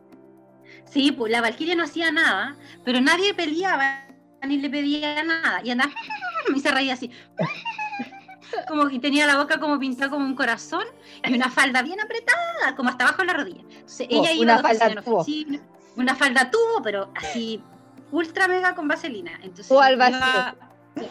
[0.85, 4.05] Sí, pues la Valquiria no hacía nada, pero nadie peleaba
[4.47, 5.61] ni le pedía nada.
[5.63, 5.91] Y andaba
[6.55, 7.09] y se reía así.
[8.67, 10.85] Como y tenía la boca como pintada como un corazón
[11.25, 13.61] y una falda bien apretada, como hasta abajo de la rodilla.
[13.61, 15.17] Entonces Oh, ella iba una de oficina falda tubo.
[15.19, 15.59] oficina,
[15.95, 17.63] una falda tubo, pero así
[18.11, 19.33] ultra mega con vaselina.
[19.43, 21.09] Entonces Tubo al iba vacío.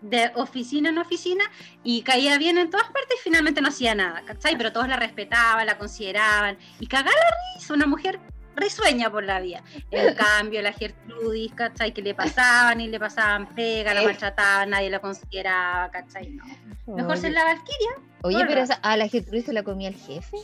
[0.00, 1.44] de oficina en oficina
[1.82, 4.56] y caía bien en todas partes y finalmente no hacía nada, ¿cachai?
[4.56, 8.20] Pero todos la respetaban, la consideraban y cagaba la risa, una mujer
[8.58, 9.62] risueña por la vida.
[9.90, 11.92] En cambio, la Gertrudis, ¿cachai?
[11.94, 14.04] Que le pasaban y le pasaban pega, la Eh.
[14.06, 16.30] maltrataban, nadie la consideraba, ¿cachai?
[16.30, 16.44] No.
[16.96, 17.90] Mejor Oye, ser la Valquiria.
[18.22, 20.36] Oye, pero esa- a la Gertrudis se la comía el jefe.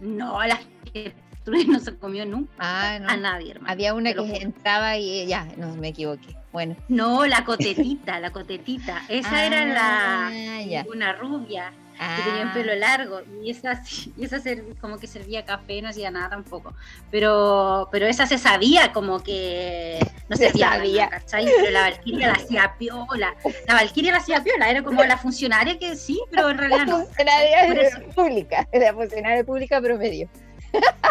[0.00, 0.56] No, la
[0.92, 1.14] Gertrudis
[1.46, 3.08] no se comió nunca Ah, no.
[3.08, 3.72] a nadie, hermano.
[3.72, 6.36] Había una que entraba y ya, no me equivoqué.
[6.52, 6.76] Bueno.
[6.88, 9.02] No, la cotetita, la cotetita.
[9.08, 10.84] Esa era Ah, la ya.
[10.88, 11.72] una rubia.
[11.96, 13.80] que tenía un Ah, pelo largo y esa,
[14.16, 14.38] y esa
[14.80, 16.74] como que servía café, no hacía nada tampoco.
[17.10, 21.04] Pero, pero esa se sabía como que no Se servía, sabía.
[21.06, 21.44] nada, ¿cachai?
[21.44, 23.34] Pero la Valquiria la hacía piola.
[23.68, 27.04] La Valquiria la hacía piola, era como la funcionaria que sí, pero en realidad no.
[27.04, 30.28] funcionaria pública, la funcionaria pública promedio.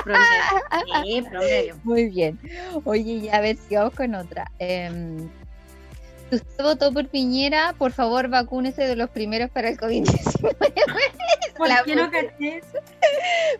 [0.03, 1.03] Promedio.
[1.03, 1.75] Sí, promedio.
[1.83, 2.39] Muy bien.
[2.83, 4.51] Oye, ya a ver, sigamos con otra.
[4.59, 5.29] Em,
[6.29, 10.55] si usted votó por Piñera, por favor vacúnese de los primeros para el COVID-19.
[11.57, 12.61] ¿Por qué no caché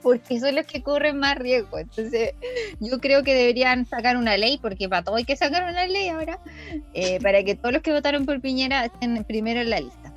[0.01, 1.79] porque son los que corren más riesgo.
[1.79, 2.31] Entonces,
[2.79, 6.09] yo creo que deberían sacar una ley, porque para todo hay que sacar una ley
[6.09, 6.39] ahora,
[6.93, 10.13] eh, para que todos los que votaron por Piñera estén primero en la lista.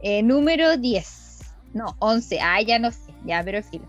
[0.00, 1.38] Eh, número 10,
[1.74, 3.86] no, 11, ah, ya no sé, ya, pero filo.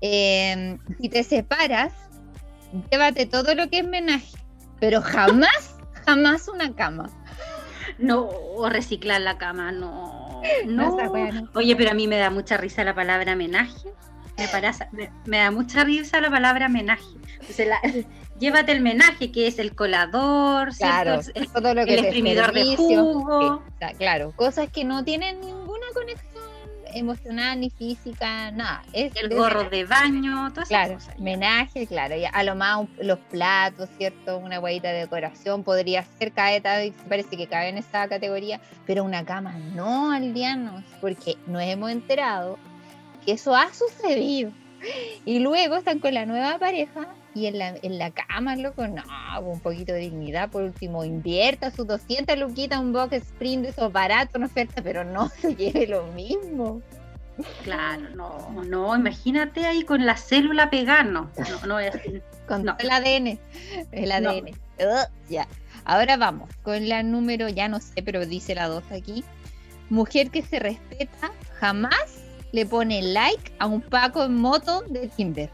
[0.00, 1.92] Eh, si te separas,
[2.90, 4.36] llévate todo lo que es menaje,
[4.80, 7.10] pero jamás, jamás una cama.
[7.98, 8.28] No,
[8.68, 10.40] reciclar la cama, no.
[10.66, 10.96] No.
[11.54, 13.88] Oye, pero a mí me da mucha risa la palabra homenaje.
[14.36, 17.02] Me, parasa- me, me da mucha risa la palabra homenaje.
[17.40, 17.80] Entonces, la-
[18.38, 20.68] llévate el menaje, que es el colador.
[20.76, 23.62] Claro, El- todo lo que el es exprimidor de jugo.
[23.80, 26.37] Sí, claro, cosas que no tienen ninguna conexión
[26.94, 28.82] emocional ni física, nada.
[28.92, 29.70] Es el de gorro verdad.
[29.70, 31.14] de baño, todas esas Claro, cosas.
[31.18, 34.38] homenaje, claro, y a lo más un- los platos, ¿cierto?
[34.38, 39.04] Una huevita de decoración podría ser caeta, y parece que cabe en esa categoría, pero
[39.04, 42.58] una cama no, aldeanos, porque nos hemos enterado
[43.24, 44.52] que eso ha sucedido.
[45.24, 49.02] Y luego están con la nueva pareja y en la, en la cama, loco, no,
[49.42, 53.92] un poquito de dignidad, por último, invierta sus 200 luquitas, un box sprint de esos
[53.92, 56.82] baratos, una oferta, pero no se lleve lo mismo.
[57.62, 61.30] Claro, no, no, imagínate ahí con la célula pegada, no,
[61.66, 61.94] no, es
[62.48, 62.76] Con No.
[62.80, 63.38] el ADN.
[63.92, 64.30] El No.
[64.30, 64.50] ADN.
[65.28, 65.46] Ya.
[65.84, 69.24] Ahora vamos con la número, ya no sé, pero dice la 2 aquí.
[69.88, 75.50] Mujer que se respeta jamás le pone like a un Paco en moto de Tinder.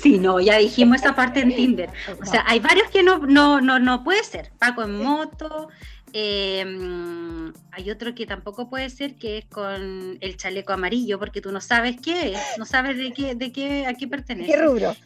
[0.00, 1.90] Sí, no, ya dijimos esa parte en Tinder.
[2.20, 4.50] O sea, hay varios que no, no, no, no puede ser.
[4.58, 5.68] Paco en moto.
[6.12, 11.40] eh, mm, hay otro que tampoco puede ser, que es con el chaleco amarillo, porque
[11.40, 14.50] tú no sabes qué es, no sabes de qué, de qué, a qué pertenece.
[14.50, 14.96] ¿Qué rubro?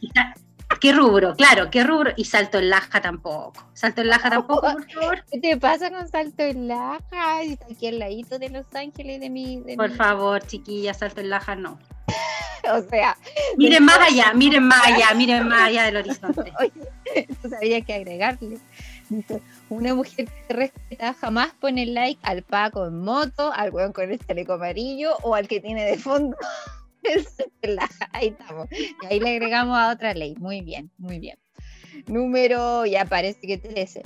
[0.81, 1.35] ¿Qué rubro?
[1.37, 2.12] Claro, ¿qué rubro?
[2.16, 3.66] Y salto en laja tampoco.
[3.75, 5.25] Salto en laja tampoco, por favor.
[5.31, 7.38] ¿Qué te pasa con Salto en Laja?
[7.71, 9.61] Aquí al ladito de Los Ángeles de mi...
[9.61, 11.79] de Por favor, chiquilla, salto en laja no.
[12.73, 13.16] O sea,
[13.57, 16.53] Miren más allá, miren más allá, miren más allá del horizonte.
[16.61, 18.59] Oye, tú sabías que agregarle.
[19.71, 24.11] Una mujer que se respeta jamás pone like al Paco en moto, al weón con
[24.11, 26.37] el chaleco amarillo o al que tiene de fondo.
[28.13, 28.69] Ahí estamos.
[28.71, 30.35] Y ahí le agregamos a otra ley.
[30.39, 31.39] Muy bien, muy bien.
[32.07, 34.03] Número, ya parece que 13.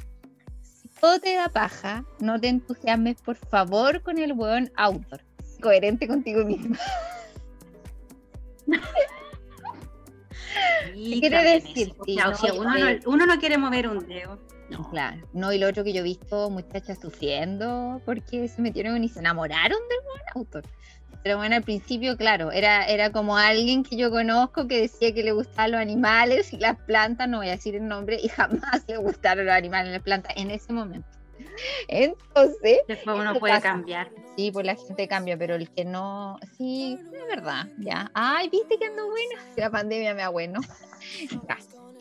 [0.62, 5.20] Si todo te da paja, no te entusiasmes, por favor, con el weón outdoor.
[5.60, 6.76] Coherente contigo mismo.
[10.94, 11.88] Y quiere decir?
[11.88, 12.04] eso.
[12.04, 14.38] Sí, Ya, o no, sea, uno, no, uno no quiere mover un dedo.
[14.70, 14.88] No.
[14.90, 19.08] Claro, no, y lo otro que yo he visto, muchachas sufriendo porque se metieron y
[19.08, 20.64] se enamoraron del buen autor.
[21.24, 25.22] Pero bueno, al principio, claro, era, era como alguien que yo conozco que decía que
[25.22, 28.84] le gustaban los animales y las plantas, no voy a decir el nombre, y jamás
[28.86, 31.08] le gustaron los animales y las plantas en ese momento.
[31.88, 33.68] Entonces, Después uno puede pasa.
[33.70, 34.10] cambiar.
[34.36, 38.10] sí, pues la gente cambia, pero el que no, sí, es verdad, ya.
[38.12, 40.60] Ay, viste que ando buena, la pandemia me ha bueno.
[41.48, 41.58] Ya.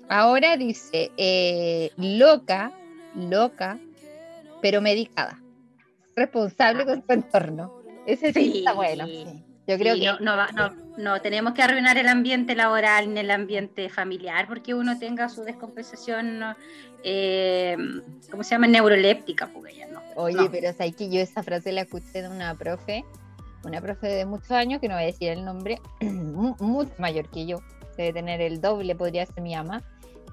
[0.10, 2.72] Ahora dice, eh, loca,
[3.16, 3.80] loca,
[4.62, 5.40] pero medicada.
[6.16, 7.83] Responsable con su entorno.
[8.06, 9.06] Ese sí, está bueno.
[9.66, 13.89] Yo creo que no, no, no, tenemos que arruinar el ambiente laboral ni el ambiente
[13.89, 16.42] familiar porque uno tenga su descompensación,
[17.04, 17.78] eh,
[18.30, 18.68] ¿cómo se llama?
[18.68, 19.50] Neuroléptica.
[19.54, 20.02] Porque ya no.
[20.16, 23.06] Oye, pero que yo esa frase la escuché de una profe,
[23.63, 27.46] una profe de muchos años, que no voy a decir el nombre, mucho mayor que
[27.46, 27.62] yo,
[27.98, 29.82] debe tener el doble, podría ser mi ama,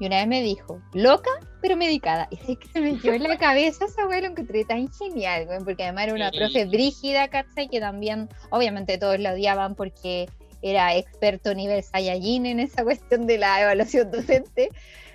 [0.00, 2.26] y una vez me dijo, loca, pero medicada.
[2.46, 5.46] Y es que se me quedó en la cabeza esa güey, lo encontré tan genial,
[5.46, 7.68] güey, porque además era una profe brígida, ¿cachai?
[7.68, 10.28] Que también, obviamente todos la odiaban porque
[10.62, 14.70] era experto nivel Saiyajin en esa cuestión de la evaluación docente.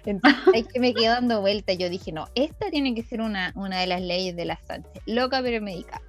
[0.05, 1.73] Entonces ahí que me quedó dando vuelta.
[1.73, 5.01] Yo dije, no, esta tiene que ser una, una de las leyes de la Sánchez.
[5.07, 6.01] Loca pero medicada.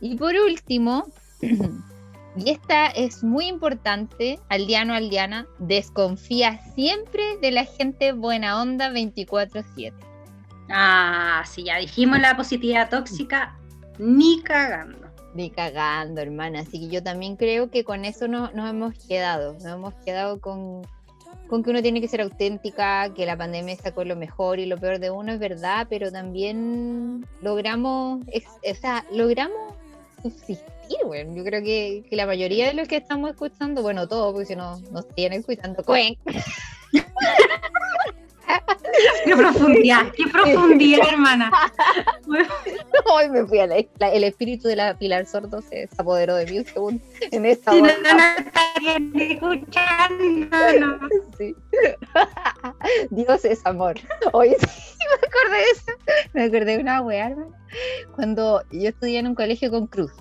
[0.00, 1.06] Y por último,
[2.36, 9.92] Y esta es muy importante, aldeano, aldeana, desconfía siempre de la gente buena onda 24/7.
[10.70, 13.58] Ah, sí, ya dijimos la positividad tóxica,
[13.98, 15.08] ni cagando.
[15.34, 16.60] Ni cagando, hermana.
[16.60, 19.54] Así que yo también creo que con eso no, nos hemos quedado.
[19.54, 20.82] Nos hemos quedado con,
[21.48, 24.78] con que uno tiene que ser auténtica, que la pandemia sacó lo mejor y lo
[24.78, 29.74] peor de uno, es verdad, pero también logramos, o sea, logramos
[30.22, 34.56] subsistir yo creo que, la mayoría de los que estamos escuchando, bueno, todos, porque si
[34.56, 36.16] no nos tienen escuchando, ¡cuen!
[39.24, 41.50] qué profundidad, qué profundidad, hermana.
[43.12, 46.58] Hoy me fui a la, el espíritu de la Pilar Sordo se, apoderó de mí
[46.58, 48.18] un segundo en esta si no, no
[49.20, 51.08] escuchando.
[51.38, 51.54] Sí.
[53.10, 53.96] Dios es amor.
[54.32, 55.92] Hoy sí me acordé de eso.
[56.34, 57.34] Me acordé de una weá,
[58.14, 60.12] cuando yo estudié en un colegio con Cruz.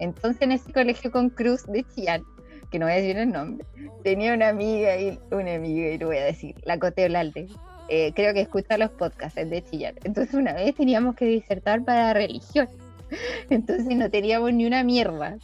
[0.00, 2.24] Entonces en ese colegio con Cruz de Chillán,
[2.70, 3.66] que no voy a decir el nombre,
[4.02, 7.48] tenía una amiga y una amiga, y lo voy a decir, la Cote Olalde.
[7.88, 9.94] Eh, creo que escucha los podcasts de Chillán.
[10.04, 12.68] Entonces una vez teníamos que disertar para religión.
[13.50, 15.38] Entonces no teníamos ni una mierda.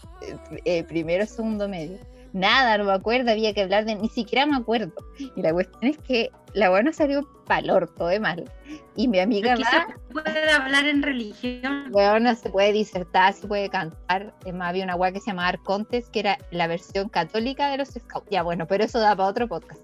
[0.65, 1.99] Eh, primero, segundo, medio
[2.37, 4.93] nada, no me acuerdo, había que hablar de, ni siquiera me acuerdo.
[5.19, 8.51] Y la cuestión es que la buena salió palorto de mal.
[8.95, 11.91] Y mi amiga va, se puede hablar en religión.
[11.91, 14.35] Bueno, se puede disertar, se puede cantar.
[14.45, 17.79] Es más, había una weá que se llamaba Arcontes, que era la versión católica de
[17.79, 18.29] los scouts.
[18.31, 19.81] Ya bueno, pero eso da para otro podcast.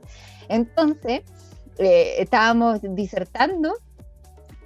[0.49, 1.23] Entonces,
[1.79, 3.75] eh, estábamos disertando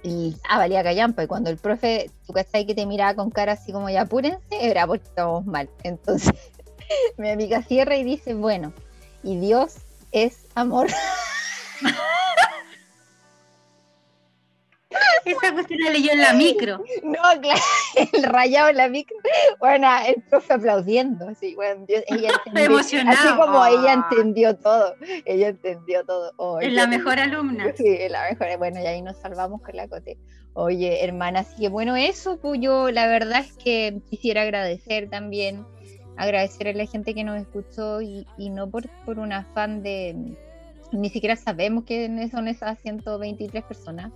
[0.03, 1.23] y ah, valía callampa.
[1.23, 4.39] Y cuando el profe, tú cachai que te miraba con cara así como ya apúrense,
[4.59, 5.69] era porque estábamos mal.
[5.83, 6.33] Entonces,
[7.17, 8.73] mi amiga cierra y dice, bueno,
[9.23, 9.75] y Dios
[10.11, 10.87] es amor.
[15.25, 16.81] Esa cuestión la leyó en la micro.
[17.03, 17.61] No, claro,
[18.13, 19.17] el rayado en la micro.
[19.59, 22.97] Bueno, el profe aplaudiendo, así, bueno, ella entendió, Así
[23.35, 24.07] como ella ah.
[24.09, 24.95] entendió todo,
[25.25, 26.59] ella entendió todo.
[26.61, 27.73] es la mejor alumna.
[27.75, 30.17] Sí, es la mejor, bueno, y ahí nos salvamos con la cote.
[30.53, 35.65] Oye, hermana, así que bueno, eso, pues yo la verdad es que quisiera agradecer también
[36.17, 40.35] agradecer a la gente que nos escuchó y, no por, por un afán de,
[40.91, 44.11] ni siquiera sabemos quiénes son esas 123 personas,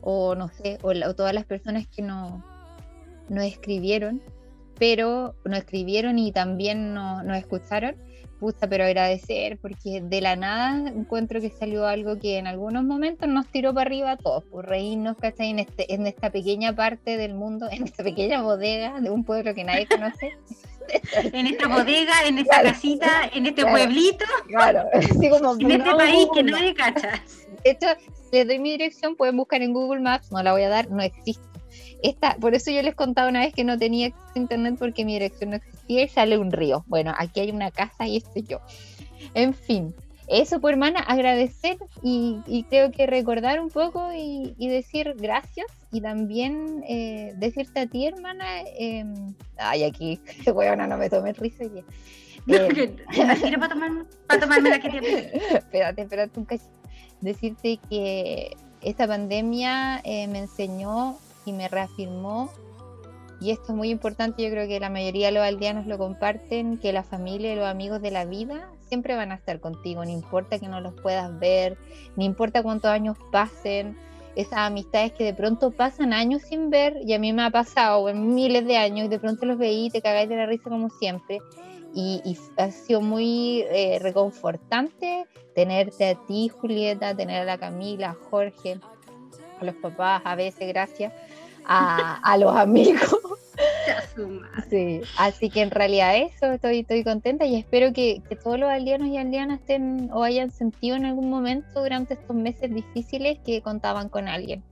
[0.00, 2.42] o no sé, o, todas las personas que nos,
[3.28, 4.22] nos escribieron,
[4.78, 7.96] pero nos escribieron y también nos, nos escucharon.
[8.38, 13.28] Puta, pero agradecer, porque de la nada encuentro que salió algo que en algunos momentos
[13.28, 15.50] nos tiró para arriba a todos, por reírnos, ¿cachai?
[15.50, 19.54] En, este, en esta pequeña parte del mundo, en esta pequeña bodega de un pueblo
[19.54, 20.32] que nadie conoce.
[21.32, 24.24] en esta bodega, en esta casita, en este pueblito.
[24.48, 24.84] Claro,
[25.30, 27.22] como, en este país que nadie cacha.
[27.64, 27.86] De hecho,
[28.32, 31.02] les doy mi dirección, pueden buscar en Google Maps, no la voy a dar, no
[31.02, 31.44] existe.
[32.02, 35.50] Esta, por eso yo les contaba una vez que no tenía internet porque mi dirección
[35.50, 36.84] no existía y sale un río.
[36.86, 38.60] Bueno, aquí hay una casa y estoy yo.
[39.34, 39.94] En fin,
[40.30, 46.84] eso, pues hermana, agradecer y, creo que recordar un poco y, decir gracias y también
[46.88, 48.46] eh, decirte a ti, hermana,
[48.78, 50.20] em, ay, aquí,
[50.54, 51.64] weona, no me tomes risa.
[51.64, 51.82] Ya.
[52.46, 52.96] Eh,
[53.58, 53.76] para,
[54.26, 56.70] para tomarme la que te Espérate, espérate un cachito.
[57.20, 62.50] Decirte que esta pandemia eh, me enseñó y me reafirmó
[63.40, 66.76] y esto es muy importante, yo creo que la mayoría de los aldeanos lo comparten,
[66.76, 70.10] que la familia y los amigos de la vida siempre van a estar contigo, no
[70.10, 71.78] importa que no los puedas ver,
[72.16, 73.96] no importa cuántos años pasen,
[74.36, 78.08] esas amistades que de pronto pasan años sin ver, y a mí me ha pasado
[78.08, 80.70] en miles de años, y de pronto los veí y te cagáis de la risa
[80.70, 81.40] como siempre,
[81.94, 88.30] y, ha sido muy eh, reconfortante tenerte a ti, Julieta, tener a la Camila, a
[88.30, 88.78] Jorge,
[89.60, 91.12] a los papás, a veces, gracias
[91.66, 93.00] a, los amigos.
[94.68, 99.08] Sí, así que en realidad eso, estoy, estoy contenta y espero que, todos los aldeanos
[99.08, 104.08] y aldeanas estén o hayan sentido en algún momento durante estos meses difíciles que contaban
[104.08, 104.62] con alguien.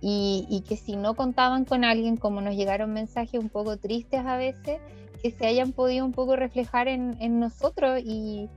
[0.00, 4.36] y, que si no contaban con alguien, como nos llegaron mensajes un poco tristes a
[4.36, 4.78] veces,
[5.22, 8.50] que se hayan podido un poco reflejar en, nosotros y,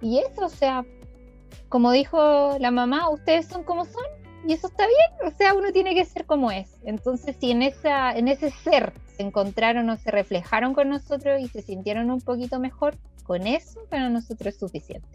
[0.00, 0.86] y eso, o sea,
[1.68, 4.04] como dijo la mamá, ustedes son como son
[4.46, 6.70] y eso está bien, o sea, uno tiene que ser como es.
[6.84, 11.48] Entonces, si en, esa, en ese ser se encontraron o se reflejaron con nosotros y
[11.48, 15.08] se sintieron un poquito mejor, con eso para nosotros es suficiente.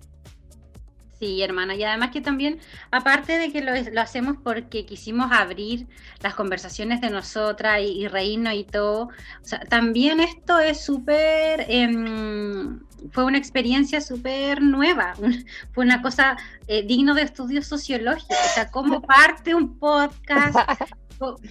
[1.21, 2.57] Sí, hermana, y además que también,
[2.89, 5.85] aparte de que lo, hacemos porque quisimos abrir
[6.23, 12.79] las conversaciones de nosotras y, reírnos y todo, o sea, también esto es súper, em,
[13.11, 15.13] fue una experiencia súper nueva,
[15.73, 20.57] fue una cosa eh, digno de estudio sociológico, o sea, cómo parte un podcast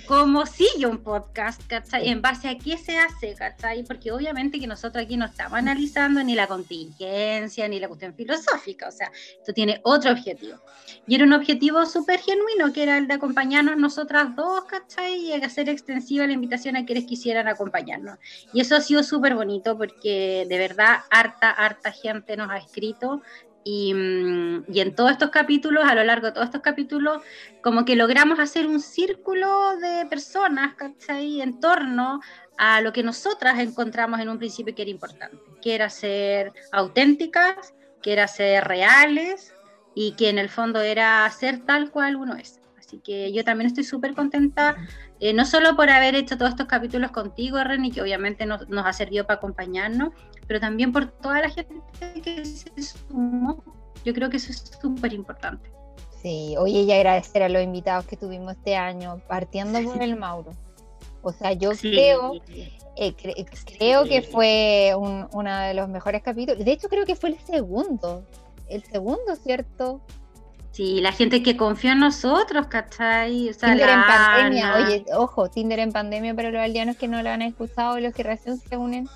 [0.07, 2.09] como sigue un podcast, ¿cachai?
[2.09, 3.85] En base a qué se hace, ¿cachai?
[3.85, 8.89] Porque obviamente que nosotros aquí no estamos analizando ni la contingencia, ni la cuestión filosófica,
[8.89, 10.59] o sea, esto tiene otro objetivo.
[11.07, 15.27] Y era un objetivo súper genuino, que era el de acompañarnos nosotras dos, ¿cachai?
[15.27, 18.18] Y hacer extensiva la invitación a quienes quisieran acompañarnos.
[18.53, 23.23] Y eso ha sido súper bonito porque de verdad harta, harta gente nos ha escrito
[23.65, 27.23] Mm, y, en todos estos capítulos, a lo largo de todos estos capítulos,
[27.63, 31.41] como que logramos hacer un círculo de personas, ¿cachai?
[31.43, 32.21] En torno
[32.57, 37.75] a lo que nosotras encontramos en un principio que era importante, que era ser auténticas,
[38.03, 39.55] que era ser reales
[39.95, 42.60] y que en el fondo era ser tal cual uno es.
[42.91, 44.76] Así que yo también estoy súper contenta,
[45.20, 48.84] eh, no solo por haber hecho todos estos capítulos contigo, Reni, que obviamente nos, nos
[48.84, 50.11] ha servido para acompañarnos,
[50.49, 51.76] pero también por toda la gente
[52.20, 53.62] que se sumó.
[54.05, 55.70] Yo creo que eso es súper importante.
[56.20, 60.51] Sí, oye, y agradecer a los invitados que tuvimos este año, partiendo por el Mauro.
[61.22, 62.41] O sea, yo creo,
[62.97, 63.14] eh,
[63.78, 66.64] creo que fue uno de los mejores capítulos.
[66.64, 68.26] De hecho, creo que fue el segundo.
[68.68, 70.01] El segundo, ¿cierto?
[70.81, 73.51] Sí, la gente que confió en nosotros, ¿cachai?
[73.53, 77.43] Tinder en pandemia, oye, ojo, Tinder en pandemia para los aldeanos que no lo han
[77.43, 79.07] escuchado, los que recién se unen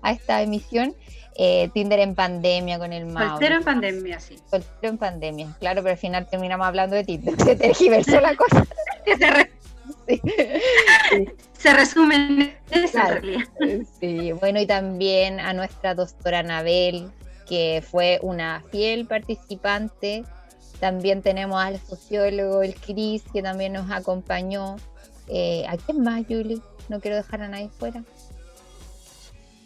[0.00, 0.94] a esta emisión.
[1.36, 3.32] Eh, Tinder en pandemia con el Mauro.
[3.32, 4.38] Soltero en pandemia, sí.
[4.50, 7.34] Soltero en pandemia, claro, pero al final terminamos hablando de Tinder.
[7.44, 8.64] Se tergiversó la cosa.
[11.52, 13.20] se, resume en esa
[14.00, 17.10] Sí, bueno, y también a nuestra doctora Anabel,
[17.46, 20.24] que fue una fiel participante.
[20.80, 24.76] También tenemos al sociólogo, el Cris, que también nos acompañó.
[25.28, 26.60] Eh, ¿A quién más, Julie?
[26.88, 28.02] No quiero dejar a nadie fuera.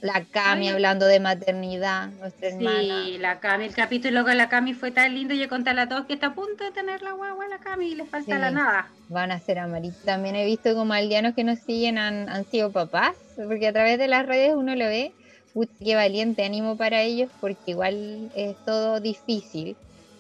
[0.05, 3.05] La Cami hablando de maternidad, nuestra hermana.
[3.07, 5.33] Sí, la Cami, el capítulo con la Cami fue tan lindo.
[5.33, 7.95] Yo contarle a todos que está a punto de tener la guagua la Cami y
[7.95, 8.91] le falta la nada.
[9.09, 9.97] Van a ser amarillos.
[10.05, 13.99] También he visto como aldeanos que nos siguen han, han sido papás, porque a través
[13.99, 15.15] de las redes uno lo ve.
[15.55, 19.75] Uy, qué valiente, ánimo para ellos, porque igual es todo difícil,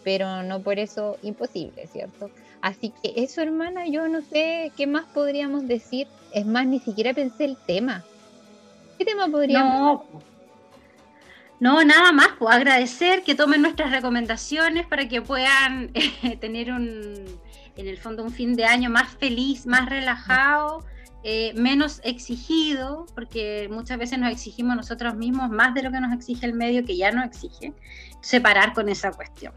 [0.05, 2.31] pero no por eso imposible, ¿cierto?
[2.61, 6.07] Así que eso, hermana, yo no sé qué más podríamos decir.
[6.33, 8.05] Es más, ni siquiera pensé el tema
[8.99, 10.03] ¿Qué tema podríamos?
[11.61, 17.25] No, nada más, pues agradecer que tomen nuestras recomendaciones para que puedan eh, tener un,
[17.77, 20.85] en el fondo, un fin de año más feliz, más relajado,
[21.23, 26.13] eh, menos exigido, porque muchas veces nos exigimos nosotros mismos más de lo que nos
[26.13, 27.73] exige el medio, que ya no exige,
[28.21, 29.55] separar con esa cuestión.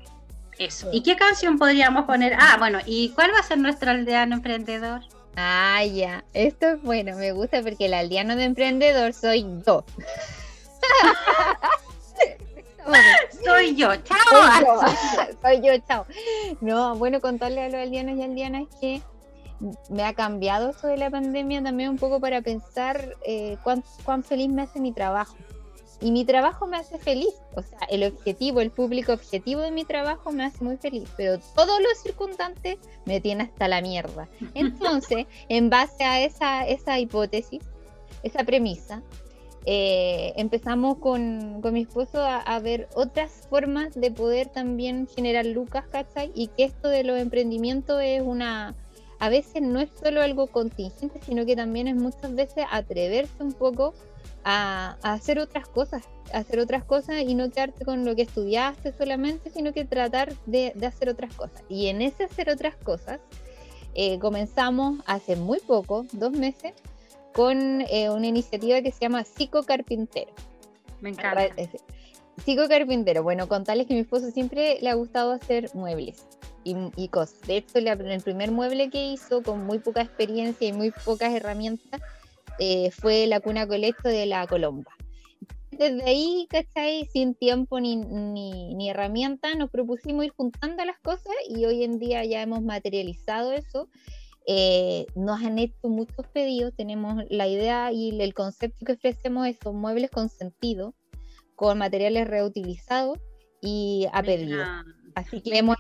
[0.60, 0.90] Eso.
[0.92, 2.34] ¿Y qué canción podríamos poner?
[2.40, 5.02] Ah, bueno, ¿y cuál va a ser nuestro aldeano emprendedor?
[5.36, 6.24] Ah, ya.
[6.34, 9.84] Esto es bueno, me gusta porque el aldeano de emprendedor soy yo.
[13.46, 14.18] soy yo, chao.
[15.42, 16.06] Soy yo, chao.
[16.62, 19.02] No, bueno, contarle a los aldeanos y aldeanas que
[19.90, 24.50] me ha cambiado de la pandemia también un poco para pensar eh, cuán, cuán feliz
[24.50, 25.36] me hace mi trabajo
[26.00, 27.34] y mi trabajo me hace feliz.
[27.56, 31.40] O sea, el objetivo, el público objetivo de mi trabajo me hace muy feliz, pero
[31.56, 34.28] todos los circunstantes me tienen hasta la mierda.
[34.54, 37.62] Entonces, en base a esa, esa hipótesis,
[38.24, 39.02] esa premisa,
[39.66, 45.46] eh, empezamos con, con, mi esposo a, a, ver otras formas de poder también generar
[45.46, 46.32] lucas, ¿cachai?
[46.34, 48.76] Y que esto de los emprendimientos es una,
[49.20, 53.52] a veces no es solo algo contingente, sino que también es muchas veces atreverse un
[53.52, 53.94] poco
[54.44, 56.04] a, hacer otras cosas,
[56.34, 60.74] hacer otras cosas y no quedarte con lo que estudiaste solamente, sino que tratar de,
[60.86, 61.64] hacer otras cosas.
[61.70, 63.20] Y en ese hacer otras cosas,
[63.94, 66.74] eh, comenzamos hace muy poco, dos meses,
[67.34, 70.32] con eh, una iniciativa que se llama Psico Carpintero.
[71.02, 71.54] Me encanta.
[72.44, 76.26] Psico Carpintero, bueno, contarles que a mi esposo siempre le ha gustado hacer muebles.
[76.64, 77.40] Y, cosas.
[77.48, 82.02] De hecho, el primer mueble que hizo, con muy poca experiencia y muy pocas herramientas,
[82.60, 84.92] eh, fue la cuna colecto de la Colomba.
[85.72, 87.06] Desde ahí, ¿cachai?
[87.06, 92.00] Sin tiempo ni, ni, ni herramienta, nos propusimos ir juntando las cosas y hoy en
[92.00, 93.88] día ya hemos materializado eso.
[94.48, 99.58] eh, nos han hecho muchos pedidos, tenemos la idea y el concepto que ofrecemos es
[99.62, 100.96] son muebles con sentido,
[101.56, 103.20] con materiales reutilizados
[103.62, 104.64] y a pedido.
[105.16, 105.76] Así que hemos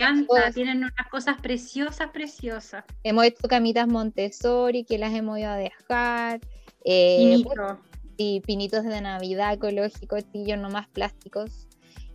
[0.53, 2.83] tienen unas cosas preciosas, preciosas.
[3.03, 6.41] Hemos hecho camitas Montessori que las hemos ido a dejar.
[6.89, 7.43] Eh,
[8.15, 11.67] y pinitos de Navidad ecológicos, tillos no más plásticos.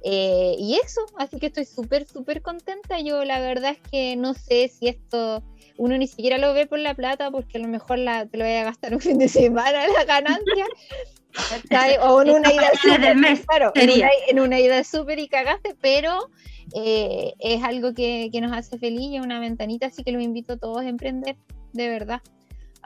[0.03, 2.99] Eh, y eso, así que estoy súper, súper contenta.
[3.01, 5.43] Yo la verdad es que no sé si esto
[5.77, 8.45] uno ni siquiera lo ve por la plata porque a lo mejor la, te lo
[8.45, 10.67] voy a gastar un fin de semana la ganancia.
[12.03, 13.17] o en una ida súper,
[13.47, 16.31] claro, en una, ida súper y cagaste, pero
[16.75, 20.55] eh, es algo que, que, nos hace feliz y una ventanita, así que los invito
[20.55, 21.37] a todos a emprender,
[21.73, 22.21] de verdad.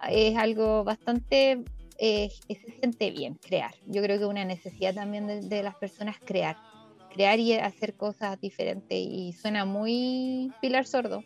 [0.08, 1.64] Es algo bastante
[1.98, 3.74] eh, se siente bien crear.
[3.86, 6.56] Yo creo que una necesidad también de, las personas crear,
[7.12, 11.24] crear y hacer cosas diferentes y suena muy Pilar Sordo.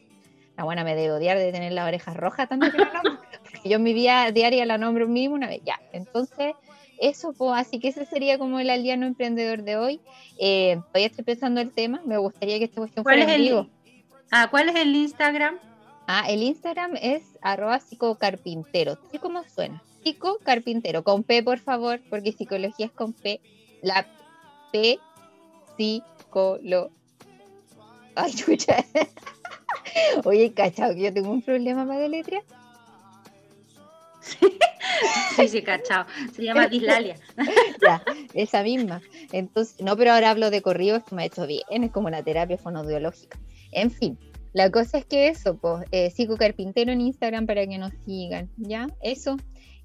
[0.56, 2.90] La buena me debe odiar de tener las orejas rojas tanto que la
[3.42, 5.80] porque yo en mi vida diaria la nombro mismo una vez, ya.
[5.92, 6.54] Entonces,
[6.98, 10.00] eso, pues, así que ese sería como el aliano emprendedor de hoy.
[10.38, 13.66] Eh, todavía estoy pensando el tema, me gustaría que esta cuestión fuera en vivo.
[14.30, 15.58] Ah, ¿cuál es el Instagram?
[16.06, 19.82] Ah, el Instagram es arroba psicocarpintero, ¿sí cómo suena?
[20.02, 23.40] Psico Carpintero, con P por favor, porque psicología es con P.
[23.82, 24.06] La
[24.72, 24.98] P,
[25.76, 26.90] psicolo.
[28.14, 28.84] Ay, chucha.
[30.24, 32.42] Oye, cachado, que yo tengo un problema para deletrear.
[35.36, 36.06] Sí, sí, cachado.
[36.34, 37.16] Se llama dislalia.
[37.82, 38.02] ya,
[38.34, 39.00] esa misma.
[39.32, 42.22] Entonces, no, pero ahora hablo de corrido, esto me ha hecho bien, es como una
[42.22, 43.38] terapia fonoaudiológica.
[43.72, 44.18] En fin,
[44.52, 48.88] la cosa es que eso, pues, eh, Carpintero en Instagram para que nos sigan, ¿ya?
[49.00, 49.36] Eso.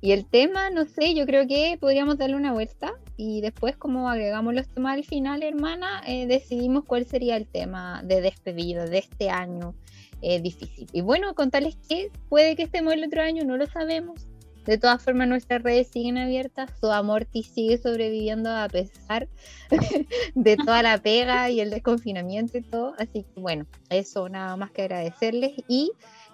[0.06, 4.08] Y el tema, no sé, yo creo que podríamos darle una vuelta y después como
[4.08, 9.00] agregamos los temas al final, hermana, eh, decidimos cuál sería el tema de despedida de
[9.00, 9.74] este año
[10.22, 10.88] eh, difícil.
[10.94, 14.28] Y bueno, contarles que puede que estemos el otro año, no lo sabemos.
[14.68, 16.70] De todas formas, nuestras redes siguen abiertas.
[16.80, 19.28] Su Amorti sigue sobreviviendo a pesar
[20.36, 22.94] de toda la pega y el desconfinamiento y todo.
[23.00, 25.92] Así que bueno, eso nada más que agradecerles y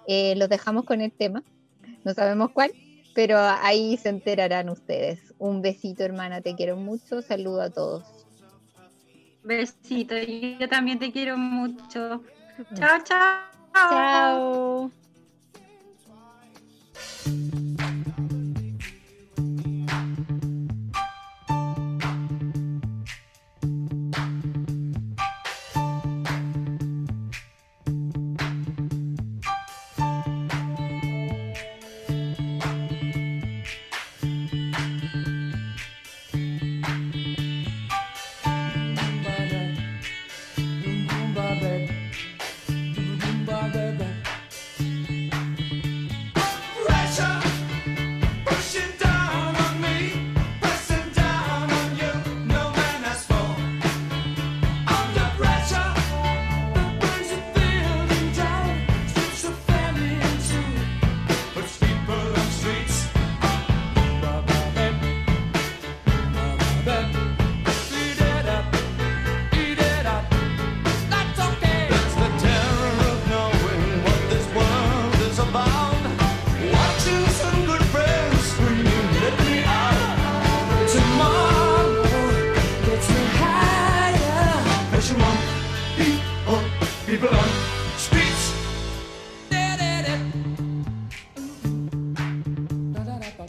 [0.10, 1.42] eh, los dejamos con el tema.
[2.04, 2.72] No sabemos cuál,
[3.14, 5.34] pero ahí se enterarán ustedes.
[5.38, 7.22] Un besito, hermana, te quiero mucho.
[7.22, 8.04] Saludo a todos.
[9.44, 12.24] Besito, yo también te quiero mucho.
[12.76, 13.52] Chao, chao.
[13.74, 14.92] Chao.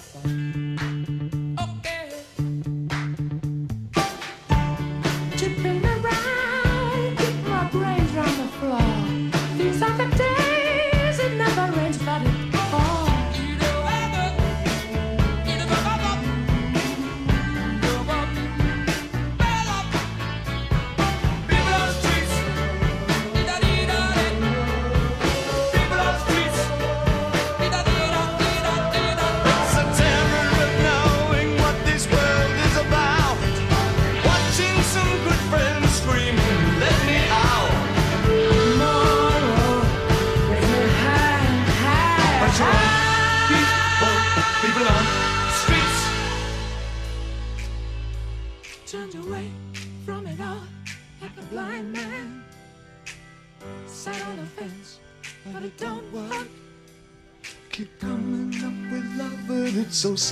[0.02, 0.41] Jackson.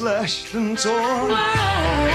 [0.00, 2.09] Slashed and torn.